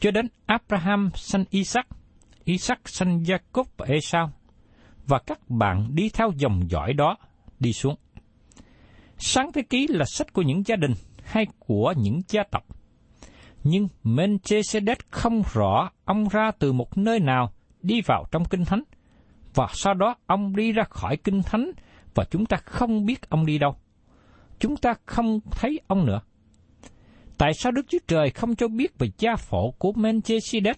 cho 0.00 0.10
đến 0.10 0.28
Abraham 0.46 1.10
sanh 1.14 1.44
Isaac, 1.50 1.86
Isaac 2.44 2.88
sanh 2.88 3.22
Jacob 3.22 3.64
và 3.76 3.86
Esau, 3.88 4.30
và 5.06 5.18
các 5.26 5.50
bạn 5.50 5.94
đi 5.94 6.08
theo 6.14 6.30
dòng 6.36 6.70
dõi 6.70 6.92
đó 6.92 7.16
đi 7.60 7.72
xuống. 7.72 7.94
Sáng 9.18 9.52
thế 9.52 9.62
ký 9.62 9.86
là 9.90 10.04
sách 10.04 10.32
của 10.32 10.42
những 10.42 10.62
gia 10.66 10.76
đình 10.76 10.92
hay 11.24 11.46
của 11.58 11.94
những 11.96 12.20
gia 12.28 12.42
tộc. 12.50 12.64
Nhưng 13.64 13.88
Melchizedek 14.04 14.96
không 15.10 15.42
rõ 15.52 15.90
ông 16.04 16.28
ra 16.28 16.50
từ 16.58 16.72
một 16.72 16.98
nơi 16.98 17.20
nào 17.20 17.52
đi 17.82 18.00
vào 18.06 18.24
trong 18.30 18.44
kinh 18.44 18.64
thánh, 18.64 18.82
và 19.54 19.66
sau 19.72 19.94
đó 19.94 20.14
ông 20.26 20.56
đi 20.56 20.72
ra 20.72 20.84
khỏi 20.90 21.16
kinh 21.16 21.42
thánh 21.42 21.70
và 22.14 22.24
chúng 22.30 22.46
ta 22.46 22.56
không 22.56 23.04
biết 23.04 23.30
ông 23.30 23.46
đi 23.46 23.58
đâu. 23.58 23.76
Chúng 24.58 24.76
ta 24.76 24.94
không 25.06 25.40
thấy 25.50 25.80
ông 25.86 26.06
nữa. 26.06 26.20
Tại 27.38 27.54
sao 27.54 27.72
Đức 27.72 27.86
Chúa 27.88 27.98
Trời 28.06 28.30
không 28.30 28.56
cho 28.56 28.68
biết 28.68 28.98
về 28.98 29.08
gia 29.18 29.36
phổ 29.36 29.70
của 29.70 29.92
Melchizedek? 29.92 30.74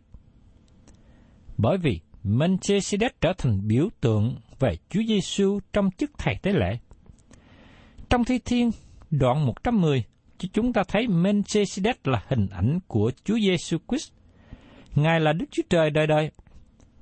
Bởi 1.56 1.78
vì 1.78 2.00
Melchizedek 2.24 3.10
trở 3.20 3.32
thành 3.38 3.66
biểu 3.66 3.88
tượng 4.00 4.36
về 4.58 4.76
Chúa 4.90 5.02
Giêsu 5.08 5.60
trong 5.72 5.90
chức 5.90 6.10
thầy 6.18 6.36
tế 6.42 6.52
lễ. 6.52 6.78
Trong 8.10 8.24
Thi 8.24 8.38
Thiên, 8.44 8.70
đoạn 9.10 9.46
110, 9.46 10.04
chúng 10.52 10.72
ta 10.72 10.82
thấy 10.88 11.06
Melchizedek 11.06 11.94
là 12.04 12.22
hình 12.28 12.46
ảnh 12.50 12.78
của 12.86 13.10
Chúa 13.24 13.38
Giêsu 13.38 13.78
Christ. 13.88 14.12
Ngài 14.94 15.20
là 15.20 15.32
Đức 15.32 15.46
Chúa 15.50 15.62
Trời 15.70 15.90
đời 15.90 16.06
đời, 16.06 16.30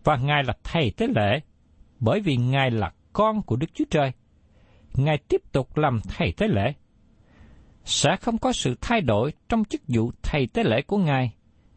và 0.04 0.16
Ngài 0.16 0.44
là 0.44 0.54
thầy 0.64 0.92
tế 0.96 1.06
lễ, 1.06 1.40
bởi 2.00 2.20
vì 2.20 2.36
Ngài 2.36 2.70
là 2.70 2.92
con 3.12 3.42
của 3.42 3.56
Đức 3.56 3.66
Chúa 3.74 3.84
Trời. 3.90 4.12
Ngài 4.94 5.18
tiếp 5.18 5.40
tục 5.52 5.76
làm 5.76 6.00
thầy 6.08 6.32
tế 6.32 6.48
lễ. 6.48 6.72
Sẽ 7.84 8.16
không 8.20 8.38
có 8.38 8.52
sự 8.52 8.74
thay 8.80 9.00
đổi 9.00 9.32
trong 9.48 9.64
chức 9.64 9.82
vụ 9.88 10.12
thầy 10.22 10.46
tế 10.46 10.64
lễ 10.64 10.82
của 10.82 10.96
Ngài, 10.96 11.32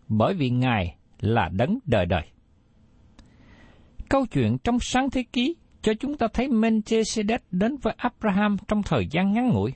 bởi 0.08 0.34
vì 0.34 0.50
Ngài 0.50 0.96
là 1.20 1.50
đấng 1.50 1.79
đời 1.86 2.05
đời. 2.05 2.35
Câu 4.10 4.26
chuyện 4.26 4.58
trong 4.64 4.78
sáng 4.82 5.10
thế 5.10 5.24
ký 5.34 5.56
cho 5.82 5.94
chúng 6.00 6.18
ta 6.18 6.28
thấy 6.34 6.48
Melchizedek 6.48 7.40
đến 7.52 7.78
với 7.82 7.94
Abraham 7.98 8.58
trong 8.68 8.84
thời 8.84 9.08
gian 9.12 9.34
ngắn 9.34 9.50
ngủi. 9.50 9.74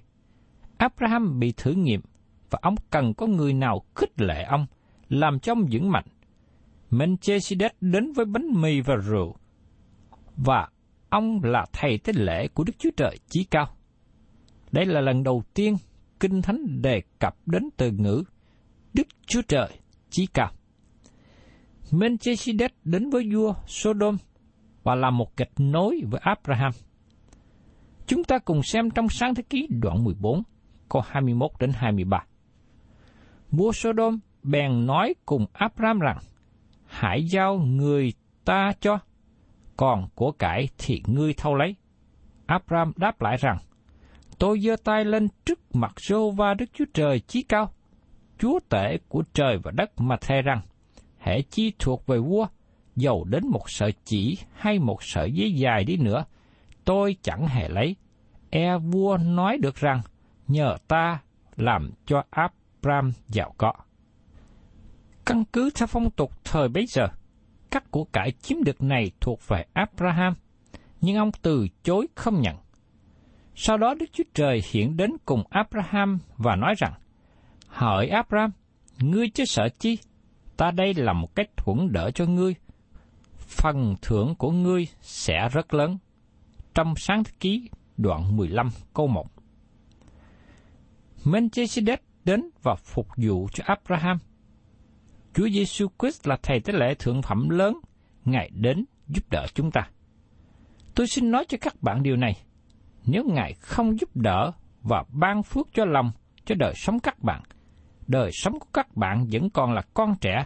Abraham 0.77 1.39
bị 1.39 1.53
thử 1.57 1.71
nghiệm 1.71 2.01
và 2.49 2.59
ông 2.61 2.75
cần 2.89 3.13
có 3.13 3.27
người 3.27 3.53
nào 3.53 3.81
khích 3.95 4.21
lệ 4.21 4.43
ông, 4.43 4.65
làm 5.09 5.39
cho 5.39 5.51
ông 5.51 5.65
vững 5.71 5.91
mạnh. 5.91 6.05
Melchizedek 6.91 7.69
đến 7.81 8.13
với 8.13 8.25
bánh 8.25 8.47
mì 8.61 8.81
và 8.81 8.95
rượu, 8.95 9.35
và 10.37 10.67
ông 11.09 11.39
là 11.43 11.65
thầy 11.73 11.97
tế 11.97 12.13
lễ 12.15 12.47
của 12.47 12.63
Đức 12.63 12.73
Chúa 12.79 12.89
Trời 12.97 13.17
chí 13.29 13.43
cao. 13.43 13.67
Đây 14.71 14.85
là 14.85 15.01
lần 15.01 15.23
đầu 15.23 15.43
tiên 15.53 15.75
Kinh 16.19 16.41
Thánh 16.41 16.81
đề 16.81 17.01
cập 17.19 17.35
đến 17.45 17.69
từ 17.77 17.91
ngữ 17.91 18.23
Đức 18.93 19.07
Chúa 19.27 19.41
Trời 19.47 19.69
chí 20.09 20.25
cao. 20.33 20.51
Melchizedek 21.91 22.69
đến 22.83 23.09
với 23.09 23.29
vua 23.33 23.53
Sodom 23.67 24.17
và 24.83 24.95
làm 24.95 25.17
một 25.17 25.37
kịch 25.37 25.51
nối 25.57 26.01
với 26.09 26.21
Abraham. 26.23 26.71
Chúng 28.07 28.23
ta 28.23 28.39
cùng 28.39 28.63
xem 28.63 28.89
trong 28.89 29.09
sáng 29.09 29.35
thế 29.35 29.43
ký 29.49 29.67
đoạn 29.69 30.03
14, 30.03 30.43
câu 30.89 31.01
21 31.07 31.51
đến 31.59 31.71
23. 31.75 32.23
Vua 33.51 33.71
Sodom 33.71 34.19
bèn 34.43 34.85
nói 34.85 35.15
cùng 35.25 35.45
Abraham 35.53 35.99
rằng, 35.99 36.17
hãy 36.85 37.25
giao 37.25 37.57
người 37.57 38.13
ta 38.45 38.71
cho, 38.79 38.99
còn 39.77 40.07
của 40.15 40.31
cải 40.31 40.67
thì 40.77 41.01
ngươi 41.07 41.33
thâu 41.33 41.55
lấy. 41.55 41.75
Abraham 42.45 42.91
đáp 42.95 43.21
lại 43.21 43.37
rằng, 43.37 43.57
tôi 44.39 44.59
giơ 44.59 44.75
tay 44.83 45.05
lên 45.05 45.27
trước 45.45 45.75
mặt 45.75 45.93
Jehovah 45.95 46.55
Đức 46.55 46.65
Chúa 46.73 46.85
Trời 46.93 47.19
chí 47.19 47.43
cao, 47.43 47.71
Chúa 48.37 48.59
tể 48.69 48.97
của 49.07 49.23
trời 49.33 49.57
và 49.63 49.71
đất 49.71 50.01
mà 50.01 50.17
thề 50.21 50.41
rằng, 50.41 50.61
hệ 51.19 51.41
chi 51.41 51.73
thuộc 51.79 52.05
về 52.07 52.17
vua, 52.17 52.47
dầu 52.95 53.23
đến 53.23 53.47
một 53.47 53.69
sợi 53.69 53.93
chỉ 54.05 54.37
hay 54.53 54.79
một 54.79 55.03
sợi 55.03 55.31
giấy 55.31 55.53
dài 55.53 55.83
đi 55.83 55.97
nữa, 55.97 56.25
tôi 56.85 57.15
chẳng 57.21 57.47
hề 57.47 57.69
lấy. 57.69 57.95
E 58.49 58.77
vua 58.77 59.17
nói 59.17 59.57
được 59.57 59.75
rằng, 59.75 60.01
nhờ 60.47 60.77
ta 60.87 61.19
làm 61.55 61.91
cho 62.05 62.23
Abram 62.29 63.11
giàu 63.27 63.53
có. 63.57 63.73
Căn 65.25 65.43
cứ 65.53 65.69
theo 65.75 65.87
phong 65.87 66.11
tục 66.11 66.31
thời 66.43 66.69
bấy 66.69 66.85
giờ, 66.85 67.07
các 67.71 67.91
của 67.91 68.03
cải 68.03 68.31
chiếm 68.31 68.63
được 68.63 68.83
này 68.83 69.11
thuộc 69.21 69.39
về 69.47 69.65
Abraham, 69.73 70.33
nhưng 71.01 71.17
ông 71.17 71.31
từ 71.41 71.67
chối 71.83 72.07
không 72.15 72.41
nhận. 72.41 72.55
Sau 73.55 73.77
đó 73.77 73.93
Đức 73.93 74.05
Chúa 74.13 74.23
Trời 74.33 74.61
hiện 74.71 74.97
đến 74.97 75.11
cùng 75.25 75.43
Abraham 75.49 76.19
và 76.37 76.55
nói 76.55 76.73
rằng, 76.77 76.93
Hỡi 77.67 78.07
Abraham, 78.07 78.51
ngươi 78.99 79.29
chứ 79.29 79.45
sợ 79.45 79.69
chi? 79.79 79.97
Ta 80.59 80.71
đây 80.71 80.93
là 80.93 81.13
một 81.13 81.35
cách 81.35 81.49
thuẫn 81.57 81.91
đỡ 81.91 82.11
cho 82.11 82.25
ngươi. 82.25 82.55
Phần 83.37 83.95
thưởng 84.01 84.35
của 84.35 84.51
ngươi 84.51 84.87
sẽ 85.01 85.49
rất 85.51 85.73
lớn. 85.73 85.97
Trong 86.73 86.93
sáng 86.97 87.23
thế 87.23 87.31
ký 87.39 87.69
đoạn 87.97 88.37
15 88.37 88.69
câu 88.93 89.07
1. 89.07 89.27
Melchizedek 91.23 91.97
đến 92.25 92.49
và 92.63 92.75
phục 92.75 93.07
vụ 93.17 93.47
cho 93.53 93.63
Abraham 93.67 94.17
Chúa 95.33 95.49
Giêsu 95.49 95.87
Christ 95.99 96.27
là 96.27 96.37
thầy 96.43 96.59
tế 96.59 96.73
lễ 96.73 96.95
thượng 96.95 97.21
phẩm 97.21 97.49
lớn, 97.49 97.73
Ngài 98.25 98.49
đến 98.53 98.85
giúp 99.07 99.29
đỡ 99.29 99.45
chúng 99.53 99.71
ta. 99.71 99.89
Tôi 100.95 101.07
xin 101.07 101.31
nói 101.31 101.45
cho 101.47 101.57
các 101.61 101.81
bạn 101.81 102.03
điều 102.03 102.15
này, 102.15 102.33
nếu 103.05 103.23
Ngài 103.23 103.53
không 103.53 103.99
giúp 103.99 104.09
đỡ 104.15 104.51
và 104.81 105.03
ban 105.09 105.43
phước 105.43 105.67
cho 105.73 105.85
lòng, 105.85 106.11
cho 106.45 106.55
đời 106.55 106.73
sống 106.75 106.99
các 106.99 107.23
bạn, 107.23 107.41
đời 108.09 108.31
sống 108.33 108.59
của 108.59 108.67
các 108.73 108.97
bạn 108.97 109.25
vẫn 109.31 109.49
còn 109.49 109.73
là 109.73 109.81
con 109.93 110.15
trẻ 110.21 110.45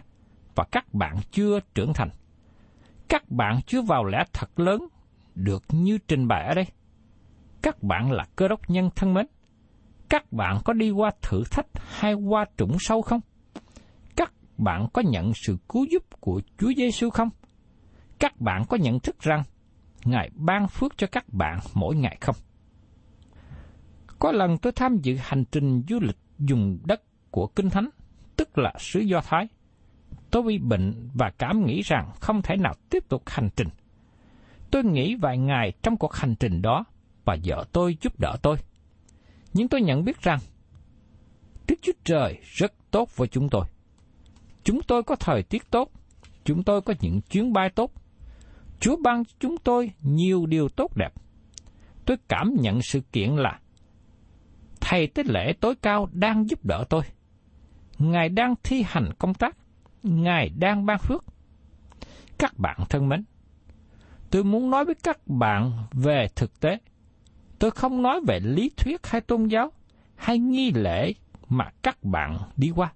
và 0.54 0.64
các 0.72 0.94
bạn 0.94 1.16
chưa 1.30 1.60
trưởng 1.74 1.92
thành. 1.94 2.08
Các 3.08 3.30
bạn 3.30 3.60
chưa 3.66 3.82
vào 3.82 4.04
lẽ 4.04 4.24
thật 4.32 4.60
lớn 4.60 4.88
được 5.34 5.64
như 5.68 5.98
trình 6.08 6.28
bày 6.28 6.46
ở 6.48 6.54
đây. 6.54 6.66
Các 7.62 7.82
bạn 7.82 8.12
là 8.12 8.24
cơ 8.36 8.48
đốc 8.48 8.70
nhân 8.70 8.90
thân 8.96 9.14
mến. 9.14 9.26
Các 10.08 10.32
bạn 10.32 10.58
có 10.64 10.72
đi 10.72 10.90
qua 10.90 11.10
thử 11.22 11.42
thách 11.50 11.66
hay 11.74 12.14
qua 12.14 12.44
trũng 12.56 12.76
sâu 12.80 13.02
không? 13.02 13.20
Các 14.16 14.32
bạn 14.58 14.86
có 14.92 15.02
nhận 15.02 15.32
sự 15.34 15.56
cứu 15.68 15.86
giúp 15.90 16.02
của 16.20 16.40
Chúa 16.58 16.72
Giêsu 16.76 17.10
không? 17.10 17.28
Các 18.18 18.40
bạn 18.40 18.62
có 18.68 18.76
nhận 18.76 19.00
thức 19.00 19.20
rằng 19.20 19.42
Ngài 20.04 20.30
ban 20.34 20.68
phước 20.68 20.96
cho 20.96 21.06
các 21.12 21.24
bạn 21.32 21.58
mỗi 21.74 21.96
ngày 21.96 22.18
không? 22.20 22.36
Có 24.18 24.32
lần 24.32 24.58
tôi 24.58 24.72
tham 24.72 24.96
dự 25.02 25.16
hành 25.20 25.44
trình 25.52 25.82
du 25.88 25.98
lịch 26.00 26.18
dùng 26.38 26.78
đất 26.84 27.02
của 27.34 27.46
Kinh 27.46 27.70
Thánh, 27.70 27.88
tức 28.36 28.58
là 28.58 28.72
xứ 28.78 29.00
Do 29.00 29.20
Thái. 29.20 29.48
Tôi 30.30 30.42
bị 30.42 30.58
bệnh 30.58 31.08
và 31.14 31.30
cảm 31.38 31.66
nghĩ 31.66 31.82
rằng 31.82 32.10
không 32.20 32.42
thể 32.42 32.56
nào 32.56 32.74
tiếp 32.90 33.08
tục 33.08 33.22
hành 33.26 33.48
trình. 33.56 33.68
Tôi 34.70 34.84
nghĩ 34.84 35.14
vài 35.14 35.38
ngày 35.38 35.72
trong 35.82 35.96
cuộc 35.96 36.14
hành 36.14 36.34
trình 36.40 36.62
đó 36.62 36.84
và 37.24 37.36
vợ 37.44 37.64
tôi 37.72 37.96
giúp 38.00 38.20
đỡ 38.20 38.36
tôi. 38.42 38.56
Nhưng 39.54 39.68
tôi 39.68 39.80
nhận 39.80 40.04
biết 40.04 40.22
rằng 40.22 40.38
Đức 41.68 41.74
Chúa 41.82 41.92
Trời 42.04 42.38
rất 42.42 42.72
tốt 42.90 43.16
với 43.16 43.28
chúng 43.28 43.48
tôi. 43.48 43.64
Chúng 44.64 44.82
tôi 44.82 45.02
có 45.02 45.16
thời 45.16 45.42
tiết 45.42 45.70
tốt, 45.70 45.90
chúng 46.44 46.62
tôi 46.62 46.80
có 46.80 46.94
những 47.00 47.20
chuyến 47.20 47.52
bay 47.52 47.70
tốt. 47.70 47.92
Chúa 48.80 48.96
ban 48.96 49.24
cho 49.24 49.34
chúng 49.40 49.56
tôi 49.58 49.90
nhiều 50.02 50.46
điều 50.46 50.68
tốt 50.68 50.96
đẹp. 50.96 51.12
Tôi 52.04 52.16
cảm 52.28 52.54
nhận 52.60 52.82
sự 52.82 53.00
kiện 53.12 53.30
là 53.36 53.60
Thầy 54.80 55.06
tế 55.06 55.22
lễ 55.22 55.52
tối 55.60 55.74
cao 55.82 56.08
đang 56.12 56.50
giúp 56.50 56.64
đỡ 56.64 56.84
tôi. 56.88 57.02
Ngài 58.10 58.28
đang 58.28 58.54
thi 58.62 58.84
hành 58.86 59.10
công 59.18 59.34
tác. 59.34 59.56
Ngài 60.02 60.48
đang 60.48 60.86
ban 60.86 60.98
phước. 60.98 61.24
Các 62.38 62.58
bạn 62.58 62.78
thân 62.88 63.08
mến, 63.08 63.24
tôi 64.30 64.44
muốn 64.44 64.70
nói 64.70 64.84
với 64.84 64.94
các 64.94 65.18
bạn 65.26 65.72
về 65.92 66.28
thực 66.36 66.60
tế. 66.60 66.78
Tôi 67.58 67.70
không 67.70 68.02
nói 68.02 68.20
về 68.26 68.40
lý 68.40 68.70
thuyết 68.76 69.06
hay 69.06 69.20
tôn 69.20 69.46
giáo 69.46 69.72
hay 70.16 70.38
nghi 70.38 70.70
lễ 70.70 71.12
mà 71.48 71.70
các 71.82 72.04
bạn 72.04 72.38
đi 72.56 72.70
qua. 72.76 72.92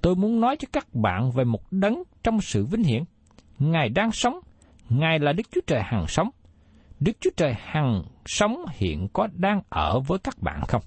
Tôi 0.00 0.16
muốn 0.16 0.40
nói 0.40 0.56
cho 0.56 0.68
các 0.72 0.94
bạn 0.94 1.30
về 1.30 1.44
một 1.44 1.72
đấng 1.72 2.02
trong 2.22 2.40
sự 2.40 2.64
vinh 2.64 2.84
hiển. 2.84 3.04
Ngài 3.58 3.88
đang 3.88 4.12
sống, 4.12 4.40
Ngài 4.88 5.18
là 5.18 5.32
Đức 5.32 5.46
Chúa 5.50 5.60
Trời 5.66 5.82
hằng 5.82 6.06
sống. 6.08 6.30
Đức 7.00 7.12
Chúa 7.20 7.30
Trời 7.36 7.54
hằng 7.58 8.02
sống 8.26 8.64
hiện 8.72 9.08
có 9.12 9.28
đang 9.32 9.62
ở 9.68 10.00
với 10.00 10.18
các 10.18 10.42
bạn 10.42 10.60
không? 10.68 10.82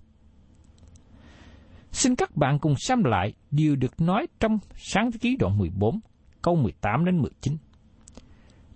Xin 1.98 2.16
các 2.16 2.36
bạn 2.36 2.60
cùng 2.60 2.75
xem 2.77 3.04
lại 3.04 3.34
điều 3.51 3.75
được 3.75 4.01
nói 4.01 4.27
trong 4.39 4.60
sáng 4.75 5.12
thế 5.12 5.18
ký 5.22 5.36
đoạn 5.39 5.58
14, 5.58 6.00
câu 6.42 6.56
18 6.56 7.06
đến 7.06 7.18
19. 7.18 7.58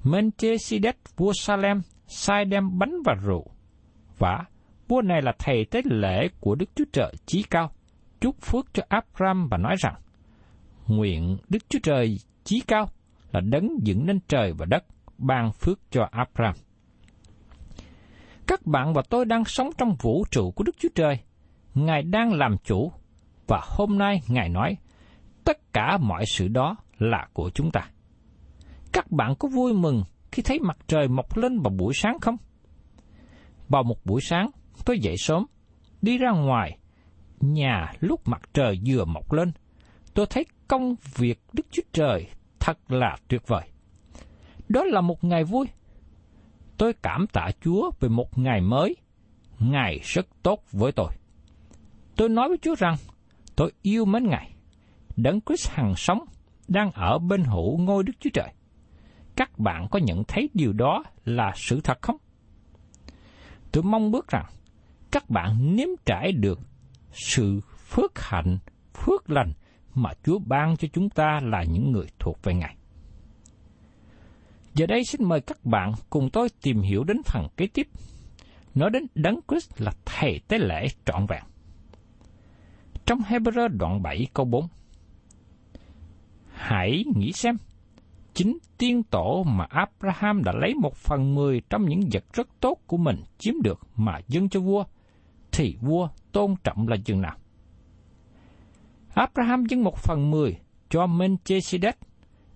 Melchizedek 0.04 0.94
vua 1.18 1.32
Salem 1.34 1.82
sai 2.08 2.46
đem 2.46 2.80
bánh 2.80 2.94
và 3.06 3.14
rượu, 3.14 3.46
và 4.18 4.46
vua 4.88 5.02
này 5.02 5.22
là 5.22 5.32
thầy 5.40 5.66
tế 5.72 5.82
lễ 5.86 6.28
của 6.40 6.56
Đức 6.56 6.66
Chúa 6.76 6.84
Trời 6.94 7.14
chí 7.26 7.44
cao, 7.44 7.72
chúc 8.22 8.42
phước 8.42 8.74
cho 8.74 8.84
Abram 8.90 9.48
và 9.52 9.58
nói 9.58 9.76
rằng, 9.80 9.96
nguyện 10.88 11.38
Đức 11.50 11.70
Chúa 11.70 11.80
Trời 11.84 12.18
chí 12.44 12.62
cao 12.68 12.86
là 13.32 13.42
đấng 13.42 13.70
dựng 13.84 14.06
nên 14.06 14.20
trời 14.28 14.54
và 14.54 14.66
đất, 14.66 14.86
ban 15.18 15.52
phước 15.52 15.80
cho 15.92 16.08
Abram. 16.12 16.54
Các 18.48 18.66
bạn 18.66 18.94
và 18.94 19.02
tôi 19.10 19.26
đang 19.26 19.46
sống 19.46 19.70
trong 19.78 19.96
vũ 20.02 20.24
trụ 20.32 20.52
của 20.52 20.64
Đức 20.64 20.76
Chúa 20.80 20.90
Trời. 20.96 21.20
Ngài 21.76 22.02
đang 22.04 22.34
làm 22.34 22.56
chủ 22.64 22.92
và 23.52 23.62
hôm 23.64 23.98
nay 23.98 24.22
Ngài 24.28 24.50
nói, 24.50 24.78
tất 25.44 25.74
cả 25.74 25.98
mọi 25.98 26.26
sự 26.26 26.48
đó 26.48 26.76
là 26.98 27.28
của 27.34 27.50
chúng 27.50 27.72
ta. 27.72 27.90
Các 28.92 29.12
bạn 29.12 29.36
có 29.40 29.48
vui 29.48 29.74
mừng 29.74 30.04
khi 30.32 30.44
thấy 30.44 30.60
mặt 30.60 30.78
trời 30.88 31.08
mọc 31.08 31.38
lên 31.38 31.60
vào 31.60 31.74
buổi 31.78 31.94
sáng 31.96 32.20
không? 32.22 32.38
Vào 33.70 33.84
một 33.84 34.06
buổi 34.06 34.22
sáng, 34.22 34.50
tôi 34.86 35.00
dậy 35.00 35.16
sớm, 35.18 35.46
đi 36.02 36.18
ra 36.18 36.32
ngoài, 36.32 36.78
nhà 37.40 37.94
lúc 38.00 38.28
mặt 38.28 38.42
trời 38.54 38.80
vừa 38.86 39.06
mọc 39.06 39.34
lên, 39.34 39.52
tôi 40.14 40.26
thấy 40.30 40.46
công 40.68 40.96
việc 41.16 41.40
Đức 41.54 41.66
Chúa 41.72 41.84
Trời 41.94 42.28
thật 42.60 42.92
là 42.92 43.18
tuyệt 43.28 43.48
vời. 43.48 43.70
Đó 44.70 44.84
là 44.84 45.02
một 45.02 45.24
ngày 45.24 45.44
vui. 45.44 45.68
Tôi 46.78 46.94
cảm 46.94 47.28
tạ 47.34 47.50
Chúa 47.62 47.92
về 48.00 48.10
một 48.10 48.38
ngày 48.38 48.62
mới. 48.62 48.96
Ngài 49.60 50.00
rất 50.04 50.28
tốt 50.44 50.64
với 50.72 50.92
tôi. 50.92 51.10
Tôi 52.16 52.30
nói 52.30 52.50
với 52.50 52.58
Chúa 52.62 52.76
rằng, 52.76 52.96
Tôi 53.56 53.72
yêu 53.82 54.06
mến 54.06 54.28
Ngài. 54.28 54.54
Đấng 55.16 55.42
Christ 55.42 55.70
hằng 55.70 55.96
sống 55.96 56.20
đang 56.68 56.92
ở 56.92 57.20
bên 57.20 57.44
hữu 57.44 57.78
ngôi 57.78 58.04
Đức 58.04 58.14
Chúa 58.20 58.30
Trời. 58.34 58.54
Các 59.36 59.60
bạn 59.60 59.88
có 59.92 60.00
nhận 60.00 60.24
thấy 60.24 60.50
điều 60.54 60.74
đó 60.74 61.04
là 61.26 61.52
sự 61.56 61.82
thật 61.82 62.02
không? 62.02 62.18
Tôi 63.72 63.84
mong 63.84 64.12
bước 64.12 64.28
rằng 64.28 64.46
các 65.12 65.30
bạn 65.30 65.76
nếm 65.76 65.88
trải 66.06 66.32
được 66.32 66.60
sự 67.12 67.60
phước 67.78 68.20
hạnh, 68.20 68.58
phước 68.94 69.30
lành 69.30 69.54
mà 69.96 70.10
Chúa 70.24 70.40
ban 70.40 70.78
cho 70.78 70.88
chúng 70.94 71.10
ta 71.10 71.40
là 71.44 71.64
những 71.64 71.92
người 71.92 72.08
thuộc 72.20 72.44
về 72.44 72.54
Ngài. 72.54 72.76
Giờ 74.74 74.86
đây 74.86 75.04
xin 75.04 75.24
mời 75.24 75.42
các 75.42 75.66
bạn 75.66 75.94
cùng 76.10 76.30
tôi 76.30 76.50
tìm 76.62 76.82
hiểu 76.82 77.04
đến 77.04 77.18
phần 77.26 77.48
kế 77.58 77.68
tiếp. 77.68 77.88
Nói 78.76 78.90
đến 78.90 79.06
Đấng 79.16 79.40
Christ 79.48 79.82
là 79.82 79.92
Thầy 80.06 80.42
tế 80.48 80.58
lễ 80.58 80.88
trọn 81.06 81.26
vẹn. 81.26 81.44
Trong 83.06 83.20
Hebrew 83.20 83.68
đoạn 83.68 84.02
7 84.02 84.28
câu 84.34 84.46
4 84.46 84.68
Hãy 86.54 87.04
nghĩ 87.16 87.32
xem, 87.32 87.58
chính 88.34 88.58
tiên 88.78 89.04
tổ 89.04 89.44
mà 89.44 89.66
Abraham 89.70 90.44
đã 90.44 90.52
lấy 90.62 90.74
một 90.74 90.96
phần 90.96 91.36
mười 91.36 91.62
trong 91.70 91.86
những 91.86 92.00
vật 92.12 92.24
rất 92.34 92.48
tốt 92.60 92.78
của 92.88 92.98
mình 92.98 93.24
chiếm 93.38 93.54
được 93.64 93.80
mà 93.96 94.20
dâng 94.28 94.50
cho 94.50 94.60
vua, 94.60 94.84
thì 95.52 95.78
vua 95.82 96.10
tôn 96.32 96.56
trọng 96.64 96.88
là 96.88 96.98
chừng 97.06 97.22
nào? 97.22 97.36
Abraham 99.14 99.66
dâng 99.66 99.84
một 99.84 99.98
phần 99.98 100.32
mười 100.32 100.58
cho 100.90 101.08
Melchizedek. 101.08 101.94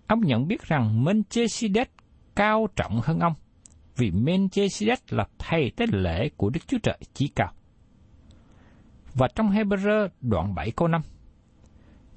Ông 0.07 0.21
nhận 0.21 0.47
biết 0.47 0.61
rằng 0.61 1.03
Melchizedek 1.03 1.85
cao 2.35 2.67
trọng 2.75 2.99
hơn 3.03 3.19
ông, 3.19 3.33
vì 3.95 4.11
Melchizedek 4.11 4.97
là 5.09 5.27
thầy 5.39 5.71
tế 5.71 5.85
lễ 5.91 6.29
của 6.37 6.49
Đức 6.49 6.67
Chúa 6.67 6.77
Trời 6.83 6.97
chí 7.13 7.27
cao 7.27 7.51
và 9.15 9.27
trong 9.35 9.49
Hebrew 9.49 10.09
đoạn 10.21 10.55
7 10.55 10.71
câu 10.71 10.87
5. 10.87 11.01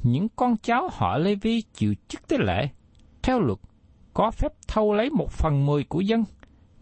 Những 0.02 0.28
con 0.36 0.56
cháu 0.56 0.88
họ 0.92 1.18
Lê 1.18 1.34
Vi 1.34 1.62
chịu 1.72 1.94
chức 2.08 2.28
tế 2.28 2.36
lễ, 2.40 2.68
theo 3.22 3.40
luật, 3.40 3.58
có 4.14 4.30
phép 4.30 4.52
thâu 4.68 4.92
lấy 4.94 5.10
một 5.10 5.30
phần 5.30 5.66
mười 5.66 5.84
của 5.84 6.00
dân, 6.00 6.24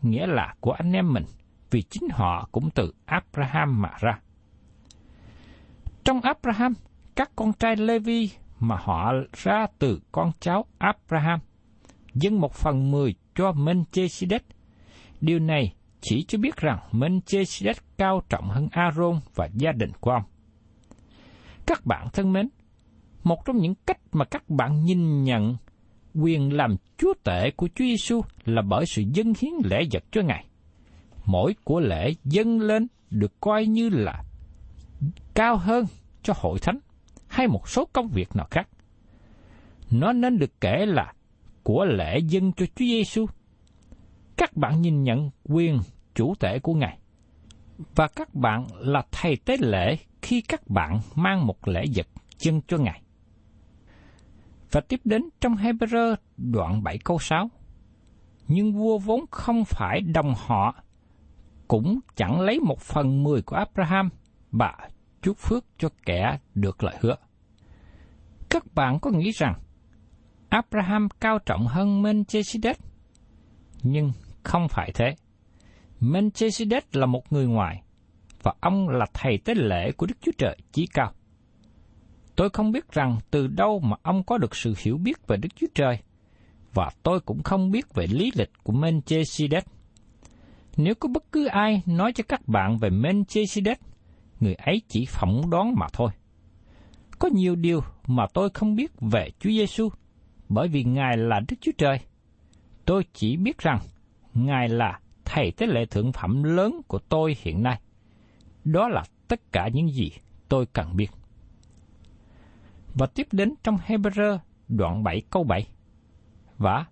nghĩa 0.02 0.26
là 0.26 0.54
của 0.60 0.72
anh 0.72 0.92
em 0.92 1.12
mình, 1.12 1.24
vì 1.70 1.82
chính 1.82 2.08
họ 2.12 2.48
cũng 2.52 2.70
từ 2.70 2.94
Abraham 3.04 3.82
mà 3.82 3.90
ra. 4.00 4.20
Trong 6.04 6.20
Abraham, 6.20 6.74
các 7.14 7.30
con 7.36 7.52
trai 7.52 7.76
Lê 7.76 7.98
Vi 7.98 8.30
mà 8.60 8.76
họ 8.76 9.12
ra 9.32 9.66
từ 9.78 10.00
con 10.12 10.30
cháu 10.40 10.64
Abraham, 10.78 11.40
dân 12.14 12.40
một 12.40 12.54
phần 12.54 12.90
mười 12.90 13.14
cho 13.34 13.52
Melchizedek. 13.52 14.40
Điều 15.20 15.38
này 15.38 15.74
chỉ 16.00 16.24
cho 16.28 16.38
biết 16.38 16.56
rằng 16.56 16.78
Melchizedek 16.92 17.74
cao 17.98 18.22
trọng 18.28 18.48
hơn 18.48 18.68
Aaron 18.72 19.20
và 19.34 19.48
gia 19.54 19.72
đình 19.72 19.90
của 20.00 20.10
ông. 20.10 20.22
Các 21.66 21.86
bạn 21.86 22.08
thân 22.12 22.32
mến, 22.32 22.48
một 23.24 23.44
trong 23.44 23.56
những 23.56 23.74
cách 23.86 23.98
mà 24.12 24.24
các 24.24 24.50
bạn 24.50 24.84
nhìn 24.84 25.24
nhận 25.24 25.56
quyền 26.14 26.56
làm 26.56 26.76
chúa 26.98 27.14
tể 27.24 27.50
của 27.50 27.68
Chúa 27.74 27.84
Giêsu 27.84 28.20
là 28.44 28.62
bởi 28.62 28.86
sự 28.86 29.02
dâng 29.12 29.32
hiến 29.40 29.52
lễ 29.64 29.82
vật 29.92 30.04
cho 30.12 30.22
Ngài. 30.22 30.46
Mỗi 31.24 31.54
của 31.64 31.80
lễ 31.80 32.12
dâng 32.24 32.60
lên 32.60 32.86
được 33.10 33.40
coi 33.40 33.66
như 33.66 33.88
là 33.88 34.22
cao 35.34 35.56
hơn 35.56 35.84
cho 36.22 36.34
hội 36.36 36.58
thánh 36.58 36.78
hay 37.28 37.48
một 37.48 37.68
số 37.68 37.84
công 37.92 38.08
việc 38.08 38.36
nào 38.36 38.46
khác. 38.50 38.68
Nó 39.90 40.12
nên 40.12 40.38
được 40.38 40.60
kể 40.60 40.86
là 40.86 41.12
của 41.62 41.84
lễ 41.84 42.18
dâng 42.18 42.52
cho 42.52 42.66
Chúa 42.66 42.84
Giêsu. 42.84 43.26
Các 44.36 44.56
bạn 44.56 44.82
nhìn 44.82 45.02
nhận 45.02 45.30
quyền 45.44 45.80
chủ 46.14 46.34
tể 46.40 46.58
của 46.58 46.74
Ngài. 46.74 46.98
Và 47.94 48.08
các 48.08 48.34
bạn 48.34 48.66
là 48.74 49.02
thầy 49.12 49.36
tế 49.36 49.56
lễ 49.60 49.96
khi 50.22 50.40
các 50.40 50.68
bạn 50.68 51.00
mang 51.14 51.46
một 51.46 51.68
lễ 51.68 51.84
vật 51.94 52.06
chân 52.38 52.60
cho 52.68 52.78
Ngài. 52.78 53.02
Và 54.70 54.80
tiếp 54.80 55.00
đến 55.04 55.22
trong 55.40 55.54
Hebrew 55.54 56.16
đoạn 56.36 56.82
7 56.82 56.98
câu 56.98 57.18
6. 57.18 57.50
Nhưng 58.48 58.72
vua 58.72 58.98
vốn 58.98 59.24
không 59.30 59.64
phải 59.64 60.00
đồng 60.00 60.34
họ, 60.36 60.74
cũng 61.68 62.00
chẳng 62.16 62.40
lấy 62.40 62.60
một 62.60 62.80
phần 62.80 63.22
mười 63.22 63.42
của 63.42 63.56
Abraham 63.56 64.08
và 64.52 64.88
chúc 65.22 65.38
phước 65.38 65.64
cho 65.78 65.88
kẻ 66.06 66.38
được 66.54 66.84
lợi 66.84 66.96
hứa. 67.00 67.16
Các 68.48 68.74
bạn 68.74 69.00
có 69.00 69.10
nghĩ 69.10 69.30
rằng 69.30 69.54
Abraham 70.48 71.08
cao 71.20 71.38
trọng 71.46 71.66
hơn 71.66 72.02
Melchizedek? 72.02 72.74
Nhưng 73.82 74.12
không 74.46 74.68
phải 74.68 74.90
thế. 74.94 75.14
Melchizedek 76.00 76.80
là 76.92 77.06
một 77.06 77.32
người 77.32 77.46
ngoài, 77.46 77.82
và 78.42 78.52
ông 78.60 78.88
là 78.88 79.06
thầy 79.14 79.38
tế 79.38 79.54
lễ 79.54 79.92
của 79.92 80.06
Đức 80.06 80.14
Chúa 80.20 80.32
Trời 80.38 80.56
chí 80.72 80.86
cao. 80.86 81.12
Tôi 82.36 82.50
không 82.50 82.72
biết 82.72 82.92
rằng 82.92 83.18
từ 83.30 83.46
đâu 83.46 83.80
mà 83.80 83.96
ông 84.02 84.22
có 84.22 84.38
được 84.38 84.56
sự 84.56 84.74
hiểu 84.78 84.98
biết 84.98 85.26
về 85.26 85.36
Đức 85.36 85.48
Chúa 85.56 85.66
Trời, 85.74 85.98
và 86.74 86.90
tôi 87.02 87.20
cũng 87.20 87.42
không 87.42 87.70
biết 87.70 87.94
về 87.94 88.06
lý 88.06 88.30
lịch 88.34 88.50
của 88.62 88.72
Melchizedek. 88.72 89.62
Nếu 90.76 90.94
có 90.94 91.08
bất 91.08 91.32
cứ 91.32 91.46
ai 91.46 91.82
nói 91.86 92.12
cho 92.12 92.24
các 92.28 92.48
bạn 92.48 92.78
về 92.78 92.90
Melchizedek, 92.90 93.76
người 94.40 94.54
ấy 94.54 94.82
chỉ 94.88 95.06
phỏng 95.08 95.50
đoán 95.50 95.74
mà 95.76 95.86
thôi. 95.92 96.10
Có 97.18 97.28
nhiều 97.32 97.54
điều 97.56 97.80
mà 98.06 98.26
tôi 98.34 98.50
không 98.54 98.74
biết 98.74 98.92
về 99.00 99.28
Chúa 99.40 99.50
Giêsu, 99.50 99.88
bởi 100.48 100.68
vì 100.68 100.84
Ngài 100.84 101.16
là 101.16 101.40
Đức 101.48 101.56
Chúa 101.60 101.72
Trời. 101.78 102.00
Tôi 102.84 103.04
chỉ 103.12 103.36
biết 103.36 103.58
rằng 103.58 103.78
Ngài 104.36 104.68
là 104.68 105.00
thầy 105.24 105.50
tế 105.50 105.66
lệ 105.66 105.86
thượng 105.86 106.12
phẩm 106.12 106.42
lớn 106.42 106.80
của 106.88 106.98
tôi 106.98 107.36
hiện 107.42 107.62
nay. 107.62 107.80
Đó 108.64 108.88
là 108.88 109.02
tất 109.28 109.52
cả 109.52 109.68
những 109.72 109.88
gì 109.88 110.10
tôi 110.48 110.66
cần 110.66 110.96
biết. 110.96 111.10
Và 112.94 113.06
tiếp 113.06 113.26
đến 113.32 113.54
trong 113.62 113.76
Hebrew 113.86 114.38
đoạn 114.68 115.02
7 115.02 115.22
câu 115.30 115.44
7. 115.44 115.66
Và 116.58 116.84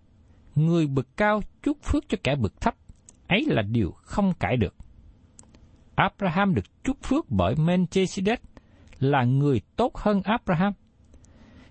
người 0.54 0.86
bực 0.86 1.16
cao 1.16 1.40
chúc 1.62 1.82
phước 1.82 2.08
cho 2.08 2.18
kẻ 2.22 2.36
bực 2.36 2.60
thấp, 2.60 2.74
ấy 3.28 3.44
là 3.48 3.62
điều 3.62 3.90
không 3.90 4.32
cãi 4.40 4.56
được. 4.56 4.74
Abraham 5.94 6.54
được 6.54 6.84
chúc 6.84 7.02
phước 7.02 7.30
bởi 7.30 7.54
Melchizedek 7.54 8.36
là 8.98 9.24
người 9.24 9.60
tốt 9.76 9.96
hơn 9.96 10.22
Abraham. 10.24 10.72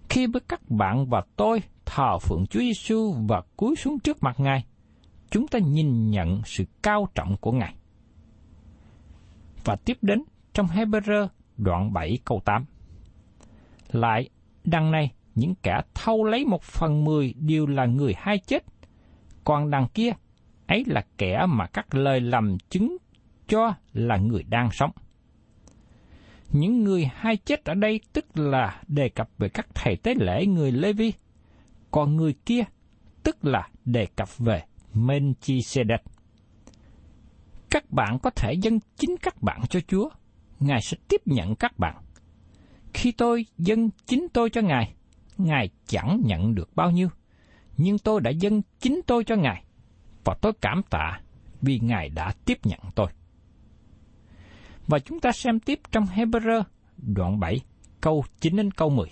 Khi 0.10 0.28
với 0.28 0.42
các 0.48 0.70
bạn 0.70 1.06
và 1.06 1.24
tôi 1.36 1.62
thờ 1.86 2.18
phượng 2.22 2.46
Chúa 2.48 2.60
Giêsu 2.60 3.16
và 3.28 3.42
cúi 3.58 3.76
xuống 3.76 4.00
trước 4.00 4.24
mặt 4.24 4.40
Ngài, 4.40 4.66
chúng 5.34 5.48
ta 5.48 5.60
nhìn 5.60 6.10
nhận 6.10 6.42
sự 6.46 6.64
cao 6.84 7.08
trọng 7.16 7.38
của 7.38 7.52
Ngài. 7.52 7.76
Và 9.64 9.76
tiếp 9.76 9.98
đến 10.02 10.24
trong 10.54 10.68
Hebrew 10.68 11.28
đoạn 11.58 11.94
7 11.94 12.20
câu 12.26 12.42
8. 12.46 12.66
Lại, 13.92 14.30
đằng 14.64 14.92
này, 14.92 15.12
những 15.36 15.56
kẻ 15.56 15.82
thâu 15.94 16.24
lấy 16.24 16.46
một 16.46 16.64
phần 16.64 17.04
mười 17.04 17.34
đều 17.34 17.68
là 17.68 17.86
người 17.86 18.14
hai 18.18 18.38
chết, 18.38 18.64
còn 19.44 19.70
đằng 19.70 19.88
kia, 19.94 20.12
ấy 20.68 20.84
là 20.88 21.06
kẻ 21.18 21.46
mà 21.50 21.68
các 21.68 21.96
lời 21.96 22.22
làm 22.22 22.58
chứng 22.70 22.98
cho 23.48 23.74
là 23.94 24.18
người 24.18 24.44
đang 24.44 24.72
sống. 24.72 24.92
Những 26.52 26.84
người 26.84 27.10
hai 27.16 27.38
chết 27.38 27.66
ở 27.66 27.74
đây 27.74 28.00
tức 28.14 28.38
là 28.38 28.82
đề 28.88 29.10
cập 29.10 29.30
về 29.38 29.50
các 29.50 29.68
thầy 29.76 29.96
tế 29.96 30.14
lễ 30.16 30.46
người 30.46 30.72
Lê 30.72 30.94
Vi, 30.94 31.14
còn 31.92 32.16
người 32.16 32.36
kia 32.46 32.64
tức 33.24 33.46
là 33.46 33.70
đề 33.86 34.06
cập 34.16 34.38
về 34.38 34.64
Melchizedek. 34.94 35.98
Các 37.70 37.92
bạn 37.92 38.20
có 38.20 38.30
thể 38.30 38.54
dâng 38.54 38.80
chính 38.98 39.16
các 39.22 39.42
bạn 39.42 39.62
cho 39.70 39.80
Chúa, 39.88 40.10
Ngài 40.60 40.82
sẽ 40.82 40.98
tiếp 41.08 41.22
nhận 41.26 41.56
các 41.56 41.80
bạn. 41.80 41.96
Khi 42.94 43.12
tôi 43.12 43.46
dâng 43.58 43.90
chính 44.06 44.28
tôi 44.34 44.50
cho 44.50 44.62
Ngài, 44.62 44.94
Ngài 45.38 45.70
chẳng 45.88 46.22
nhận 46.26 46.56
được 46.56 46.76
bao 46.76 46.92
nhiêu, 46.92 47.10
nhưng 47.78 47.98
tôi 47.98 48.22
đã 48.22 48.32
dâng 48.32 48.62
chính 48.80 49.02
tôi 49.08 49.24
cho 49.24 49.36
Ngài, 49.36 49.64
và 50.24 50.36
tôi 50.42 50.54
cảm 50.62 50.82
tạ 50.90 51.20
vì 51.62 51.80
Ngài 51.80 52.10
đã 52.10 52.34
tiếp 52.46 52.58
nhận 52.64 52.80
tôi. 52.96 53.08
Và 54.88 55.00
chúng 55.00 55.20
ta 55.20 55.32
xem 55.32 55.60
tiếp 55.60 55.80
trong 55.92 56.06
Hebrew 56.06 56.64
đoạn 56.98 57.40
7, 57.40 57.60
câu 58.02 58.24
9 58.42 58.56
đến 58.56 58.72
câu 58.72 58.90
10. 58.90 59.08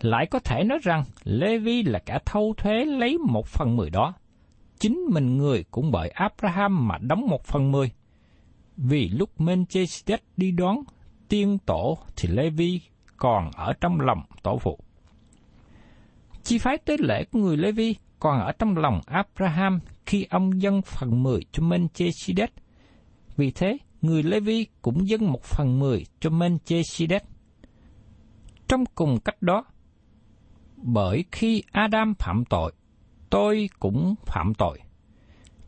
Lại 0.00 0.26
có 0.30 0.38
thể 0.38 0.64
nói 0.64 0.78
rằng 0.82 1.04
Lê 1.24 1.58
Vi 1.58 1.82
là 1.82 1.98
kẻ 1.98 2.18
thâu 2.24 2.54
thuế 2.56 2.84
lấy 2.84 3.18
một 3.18 3.46
phần 3.46 3.76
mười 3.76 3.90
đó. 3.90 4.14
Chính 4.78 5.00
mình 5.10 5.36
người 5.36 5.64
cũng 5.70 5.90
bởi 5.90 6.08
Abraham 6.08 6.88
mà 6.88 6.98
đóng 6.98 7.26
một 7.26 7.44
phần 7.44 7.72
mười. 7.72 7.90
Vì 8.76 9.08
lúc 9.08 9.30
Melchizedek 9.40 10.18
đi 10.36 10.50
đón 10.50 10.76
tiên 11.28 11.58
tổ 11.66 11.98
thì 12.16 12.28
Levi 12.28 12.80
còn 13.16 13.50
ở 13.56 13.72
trong 13.80 14.00
lòng 14.00 14.22
tổ 14.42 14.58
phụ. 14.58 14.78
Chi 16.42 16.58
phái 16.58 16.78
tế 16.78 16.96
lễ 17.00 17.24
của 17.24 17.38
người 17.38 17.56
Levi 17.56 17.94
còn 18.20 18.40
ở 18.40 18.52
trong 18.52 18.76
lòng 18.76 19.00
Abraham 19.06 19.80
khi 20.06 20.26
ông 20.30 20.62
dâng 20.62 20.82
phần 20.82 21.22
mười 21.22 21.40
cho 21.52 21.62
Melchizedek. 21.62 22.48
Vì 23.36 23.50
thế, 23.50 23.78
người 24.02 24.22
Levi 24.22 24.66
cũng 24.82 25.08
dâng 25.08 25.32
một 25.32 25.42
phần 25.42 25.78
mười 25.78 26.06
cho 26.20 26.30
Melchizedek. 26.30 27.20
Trong 28.68 28.84
cùng 28.94 29.20
cách 29.20 29.42
đó, 29.42 29.64
bởi 30.76 31.24
khi 31.32 31.62
Adam 31.72 32.14
phạm 32.18 32.44
tội, 32.44 32.72
tôi 33.30 33.68
cũng 33.78 34.14
phạm 34.26 34.54
tội. 34.54 34.78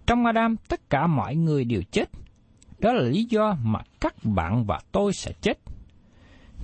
Trong 0.06 0.24
Adam 0.24 0.56
tất 0.68 0.90
cả 0.90 1.06
mọi 1.06 1.36
người 1.36 1.64
đều 1.64 1.82
chết. 1.90 2.10
Đó 2.78 2.92
là 2.92 3.02
lý 3.02 3.24
do 3.24 3.56
mà 3.62 3.80
các 4.00 4.14
bạn 4.24 4.64
và 4.64 4.80
tôi 4.92 5.12
sẽ 5.12 5.32
chết. 5.40 5.58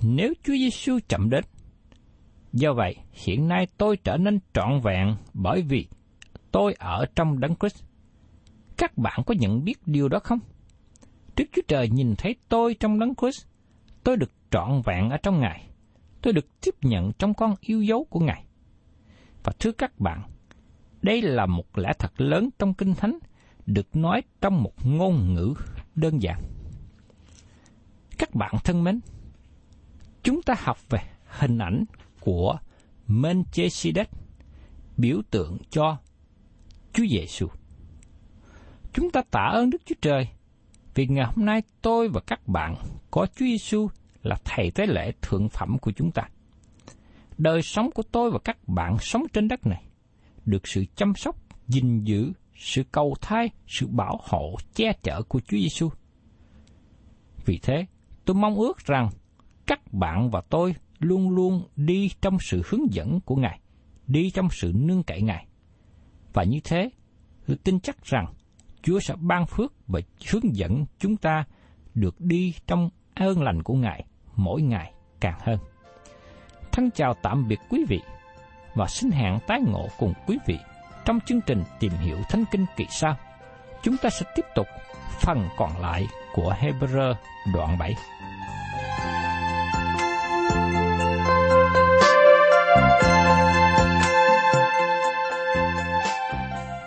Nếu 0.03 0.33
Chúa 0.43 0.53
Giêsu 0.53 0.99
chậm 1.07 1.29
đến. 1.29 1.43
Do 2.53 2.73
vậy, 2.73 2.95
hiện 3.11 3.47
nay 3.47 3.67
tôi 3.77 3.97
trở 3.97 4.17
nên 4.17 4.39
trọn 4.53 4.79
vẹn 4.83 5.15
bởi 5.33 5.61
vì 5.61 5.87
tôi 6.51 6.73
ở 6.73 7.05
trong 7.15 7.39
Đấng 7.39 7.55
Christ. 7.55 7.83
Các 8.77 8.97
bạn 8.97 9.19
có 9.25 9.35
nhận 9.39 9.63
biết 9.63 9.77
điều 9.85 10.09
đó 10.09 10.19
không? 10.19 10.39
Đức 11.35 11.45
Chúa 11.51 11.61
Trời 11.67 11.89
nhìn 11.89 12.15
thấy 12.17 12.35
tôi 12.49 12.75
trong 12.79 12.99
Đấng 12.99 13.15
Christ. 13.15 13.45
Tôi 14.03 14.17
được 14.17 14.31
trọn 14.51 14.81
vẹn 14.85 15.09
ở 15.09 15.17
trong 15.17 15.39
Ngài. 15.39 15.67
Tôi 16.21 16.33
được 16.33 16.61
tiếp 16.61 16.75
nhận 16.81 17.11
trong 17.13 17.33
con 17.33 17.55
yêu 17.59 17.81
dấu 17.81 18.03
của 18.09 18.19
Ngài. 18.19 18.43
Và 19.43 19.53
thưa 19.59 19.71
các 19.71 19.99
bạn, 19.99 20.21
đây 21.05 21.21
là 21.21 21.45
một 21.45 21.77
lẽ 21.77 21.93
thật 21.99 22.21
lớn 22.21 22.49
trong 22.59 22.73
Kinh 22.73 22.93
Thánh, 22.95 23.19
được 23.65 23.95
nói 23.95 24.21
trong 24.41 24.63
một 24.63 24.85
ngôn 24.85 25.33
ngữ 25.33 25.53
đơn 25.95 26.21
giản. 26.21 26.41
Các 28.17 28.35
bạn 28.35 28.55
thân 28.63 28.83
mến, 28.83 28.99
chúng 30.23 30.41
ta 30.41 30.53
học 30.57 30.77
về 30.89 30.99
hình 31.25 31.57
ảnh 31.57 31.85
của 32.19 32.57
Melchizedek, 33.07 34.05
biểu 34.97 35.21
tượng 35.31 35.57
cho 35.69 35.97
Chúa 36.93 37.05
Giêsu. 37.09 37.47
Chúng 38.93 39.11
ta 39.11 39.21
tạ 39.31 39.49
ơn 39.53 39.69
Đức 39.69 39.81
Chúa 39.85 39.95
Trời 40.01 40.27
vì 40.95 41.07
ngày 41.07 41.25
hôm 41.25 41.45
nay 41.45 41.61
tôi 41.81 42.09
và 42.09 42.21
các 42.27 42.47
bạn 42.47 42.75
có 43.11 43.25
Chúa 43.35 43.45
Giêsu 43.45 43.87
là 44.23 44.37
thầy 44.45 44.71
tế 44.71 44.85
lễ 44.85 45.11
thượng 45.21 45.49
phẩm 45.49 45.77
của 45.81 45.91
chúng 45.91 46.11
ta. 46.11 46.23
Đời 47.37 47.61
sống 47.61 47.91
của 47.91 48.03
tôi 48.11 48.31
và 48.31 48.39
các 48.43 48.57
bạn 48.67 48.97
sống 48.99 49.23
trên 49.33 49.47
đất 49.47 49.67
này 49.67 49.85
được 50.45 50.67
sự 50.67 50.85
chăm 50.95 51.15
sóc, 51.15 51.35
gìn 51.67 52.03
giữ, 52.03 52.33
sự 52.55 52.83
cầu 52.91 53.15
thai, 53.21 53.49
sự 53.67 53.87
bảo 53.87 54.19
hộ, 54.23 54.55
che 54.75 54.93
chở 55.03 55.21
của 55.21 55.39
Chúa 55.39 55.57
Giêsu. 55.57 55.89
Vì 57.45 57.59
thế, 57.63 57.85
tôi 58.25 58.35
mong 58.35 58.55
ước 58.55 58.77
rằng 58.85 59.09
các 59.67 59.93
bạn 59.93 60.29
và 60.29 60.41
tôi 60.49 60.75
luôn 60.99 61.29
luôn 61.29 61.67
đi 61.75 62.09
trong 62.21 62.37
sự 62.41 62.61
hướng 62.65 62.93
dẫn 62.93 63.19
của 63.21 63.35
Ngài, 63.35 63.59
đi 64.07 64.29
trong 64.29 64.47
sự 64.51 64.71
nương 64.75 65.03
cậy 65.03 65.21
Ngài. 65.21 65.47
Và 66.33 66.43
như 66.43 66.59
thế, 66.63 66.89
tôi 67.47 67.57
tin 67.63 67.79
chắc 67.79 68.05
rằng 68.05 68.33
Chúa 68.81 68.99
sẽ 68.99 69.15
ban 69.19 69.45
phước 69.45 69.73
và 69.87 69.99
hướng 70.31 70.55
dẫn 70.55 70.85
chúng 70.99 71.17
ta 71.17 71.43
được 71.93 72.21
đi 72.21 72.53
trong 72.67 72.89
ơn 73.13 73.41
lành 73.41 73.63
của 73.63 73.73
Ngài 73.73 74.05
mỗi 74.35 74.61
ngày 74.61 74.93
càng 75.19 75.39
hơn. 75.41 75.59
Thân 76.71 76.89
chào 76.91 77.13
tạm 77.21 77.47
biệt 77.47 77.59
quý 77.69 77.85
vị 77.89 77.99
và 78.75 78.87
xin 78.87 79.11
hẹn 79.11 79.39
tái 79.47 79.61
ngộ 79.61 79.87
cùng 79.97 80.13
quý 80.27 80.37
vị 80.45 80.57
trong 81.05 81.19
chương 81.25 81.41
trình 81.41 81.63
tìm 81.79 81.91
hiểu 81.91 82.17
Thánh 82.29 82.43
Kinh 82.51 82.65
kỳ 82.75 82.85
sau. 82.89 83.15
Chúng 83.83 83.97
ta 83.97 84.09
sẽ 84.09 84.25
tiếp 84.35 84.45
tục 84.55 84.67
phần 85.21 85.47
còn 85.57 85.81
lại 85.81 86.07
của 86.33 86.55
Hebrew 86.59 87.13
đoạn 87.53 87.77
7. 87.77 87.95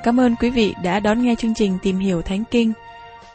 Cảm 0.02 0.20
ơn 0.20 0.36
quý 0.36 0.50
vị 0.50 0.74
đã 0.82 1.00
đón 1.00 1.22
nghe 1.22 1.34
chương 1.34 1.54
trình 1.54 1.78
Tìm 1.82 1.98
hiểu 1.98 2.22
Thánh 2.22 2.44
Kinh. 2.50 2.72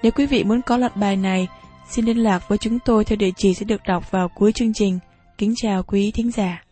Nếu 0.03 0.11
quý 0.11 0.25
vị 0.25 0.43
muốn 0.43 0.61
có 0.61 0.77
loạt 0.77 0.95
bài 0.95 1.15
này, 1.15 1.47
xin 1.89 2.05
liên 2.05 2.17
lạc 2.17 2.49
với 2.49 2.57
chúng 2.57 2.79
tôi 2.79 3.05
theo 3.05 3.15
địa 3.15 3.31
chỉ 3.37 3.53
sẽ 3.53 3.63
được 3.65 3.81
đọc 3.87 4.11
vào 4.11 4.29
cuối 4.35 4.51
chương 4.51 4.73
trình. 4.73 4.99
Kính 5.37 5.53
chào 5.55 5.83
quý 5.83 6.11
thính 6.15 6.31
giả. 6.31 6.62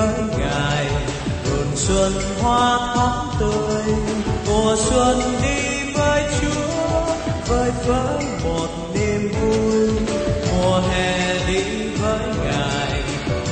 Với 0.00 0.38
ngài 0.38 0.86
vườn 1.44 1.66
xuân 1.76 2.12
hoa 2.40 2.94
thắm 2.94 3.40
tươi, 3.40 3.94
mùa 4.46 4.76
xuân 4.76 5.20
đi 5.42 5.92
với 5.94 6.22
chúa, 6.40 7.14
với 7.48 7.70
với 7.86 8.24
một 8.44 8.68
niềm 8.94 9.32
vui. 9.32 9.88
Mùa 10.52 10.80
hè 10.80 11.38
đi 11.46 11.62
với 12.00 12.18
ngài, 12.44 13.02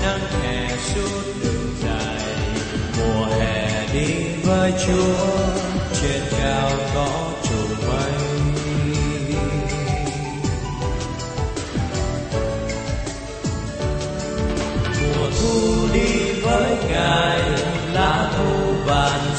nắng 0.03 0.43
hè 0.43 0.77
suốt 0.95 1.23
đường 1.43 1.75
dài. 1.83 2.27
Mùa 2.99 3.27
hè 3.27 3.87
đi 3.93 4.15
với 4.45 4.73
Chúa, 4.87 5.27
trên 6.03 6.23
cao 6.41 6.71
có 6.95 7.38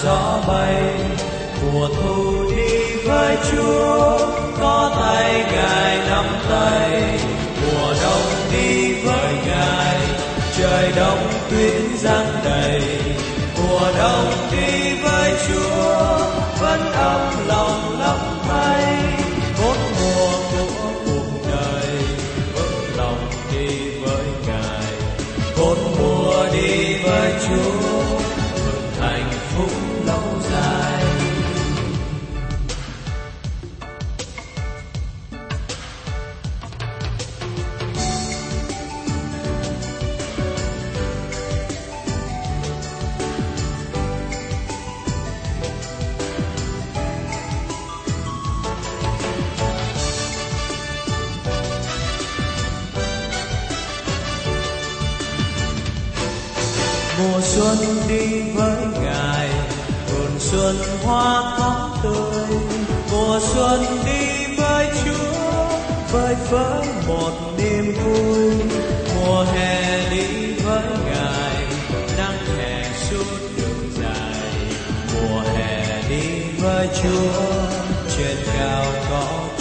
gió 0.04 0.40
bay. 0.48 0.94
Mùa 1.62 1.88
thu 1.88 2.50
đi 2.56 2.96
với 3.06 3.38
Chúa, 3.52 4.18
có 4.60 4.92
tay 5.00 5.46
ngài 5.52 5.98
nắm 6.10 6.26
tay. 6.50 7.20
Mùa 7.62 7.94
đông 8.04 8.52
đi 8.52 8.94
với 8.94 9.34
ngài, 9.48 9.98
trời 10.58 10.92
đông 10.96 11.28
tuyết 11.50 12.00
giăng 12.00 12.36
đầy. 12.46 12.82
Mùa 13.58 13.92
đông 13.98 14.32
đi 14.52 14.94
với 15.04 15.34
Chúa, 15.48 16.20
vẫn 16.60 16.92
ấm 16.92 17.48
lòng 17.48 18.00
lắm 18.00 18.39
xuân 57.60 57.78
đi 58.08 58.42
với 58.56 58.78
ngài 59.04 59.50
vườn 60.10 60.40
xuân 60.40 60.76
hoa 61.04 61.58
thắm 61.58 62.04
tươi. 62.04 62.60
Mùa 63.12 63.40
xuân 63.54 63.82
đi 64.06 64.56
với 64.58 64.88
chúa, 65.06 65.66
với 66.12 66.36
với 66.50 66.88
một 67.08 67.32
niềm 67.58 67.94
vui. 68.04 68.54
Mùa 69.16 69.44
hè 69.44 70.10
đi 70.10 70.54
với 70.54 70.84
ngài, 71.06 71.66
nắng 72.18 72.58
hè 72.58 72.84
suốt 73.10 73.26
đường 73.58 73.92
dài. 74.02 74.74
Mùa 75.14 75.42
hè 75.42 76.02
đi 76.10 76.42
với 76.58 76.88
chúa, 77.04 77.42
trên 78.18 78.38
cao 78.58 78.86
có 79.10 79.59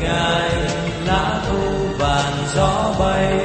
ngài, 0.00 0.50
lá 1.06 1.40
thu 1.48 1.58
vàng 1.98 2.34
gió 2.54 2.94
bay. 2.98 3.40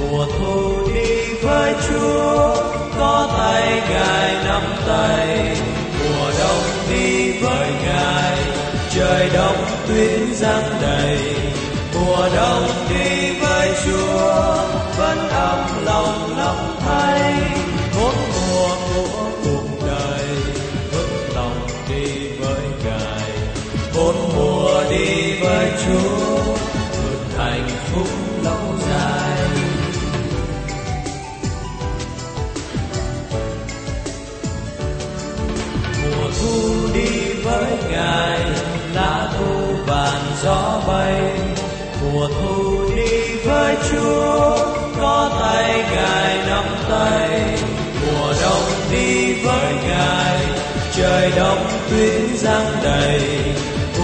Mùa 0.00 0.26
thu 0.38 0.86
đi 0.94 1.34
với 1.42 1.74
chúa, 1.88 2.56
có 2.98 3.28
tay 3.38 3.82
ngài 3.90 4.44
nắm 4.44 4.62
tay. 4.88 5.56
Mùa 5.98 6.30
đông 6.38 6.64
đi 6.90 7.32
với 7.40 7.68
ngài, 7.84 8.38
trời 8.94 9.30
đông 9.34 9.64
tuyết 9.88 10.36
giăng 10.36 10.78
đầy. 10.82 11.18
Mùa 11.94 12.28
đông 12.36 12.68
đi 12.88 13.21
với 25.52 25.70
Chúa 25.84 26.54
hưởng 27.02 27.24
hạnh 27.36 27.68
phúc 27.92 28.08
lâu 28.44 28.78
dài 28.88 29.38
mùa 36.02 36.30
thu 36.40 36.88
đi 36.94 37.32
với 37.44 37.72
ngài 37.90 38.40
lá 38.94 39.32
thu 39.38 39.74
vàng 39.86 40.24
gió 40.42 40.82
bay 40.88 41.22
mùa 42.02 42.28
thu 42.28 42.90
đi 42.96 43.36
với 43.44 43.76
Chúa 43.90 44.56
có 45.00 45.30
tay 45.40 45.84
ngài 45.94 46.46
nắm 46.46 46.64
tay 46.90 47.58
mùa 48.00 48.34
đông 48.42 48.70
đi 48.92 49.34
với 49.34 49.74
ngài 49.88 50.38
trời 50.96 51.32
đông 51.36 51.66
tuyết 51.90 52.38
giăng 52.40 52.72
đầy 52.82 53.20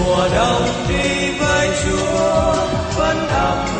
mùa 0.09 0.27
đông 0.35 0.63
đi 0.89 1.29
với 1.39 1.69
Chúa 1.83 2.53
vẫn 2.97 3.27
ấm 3.27 3.78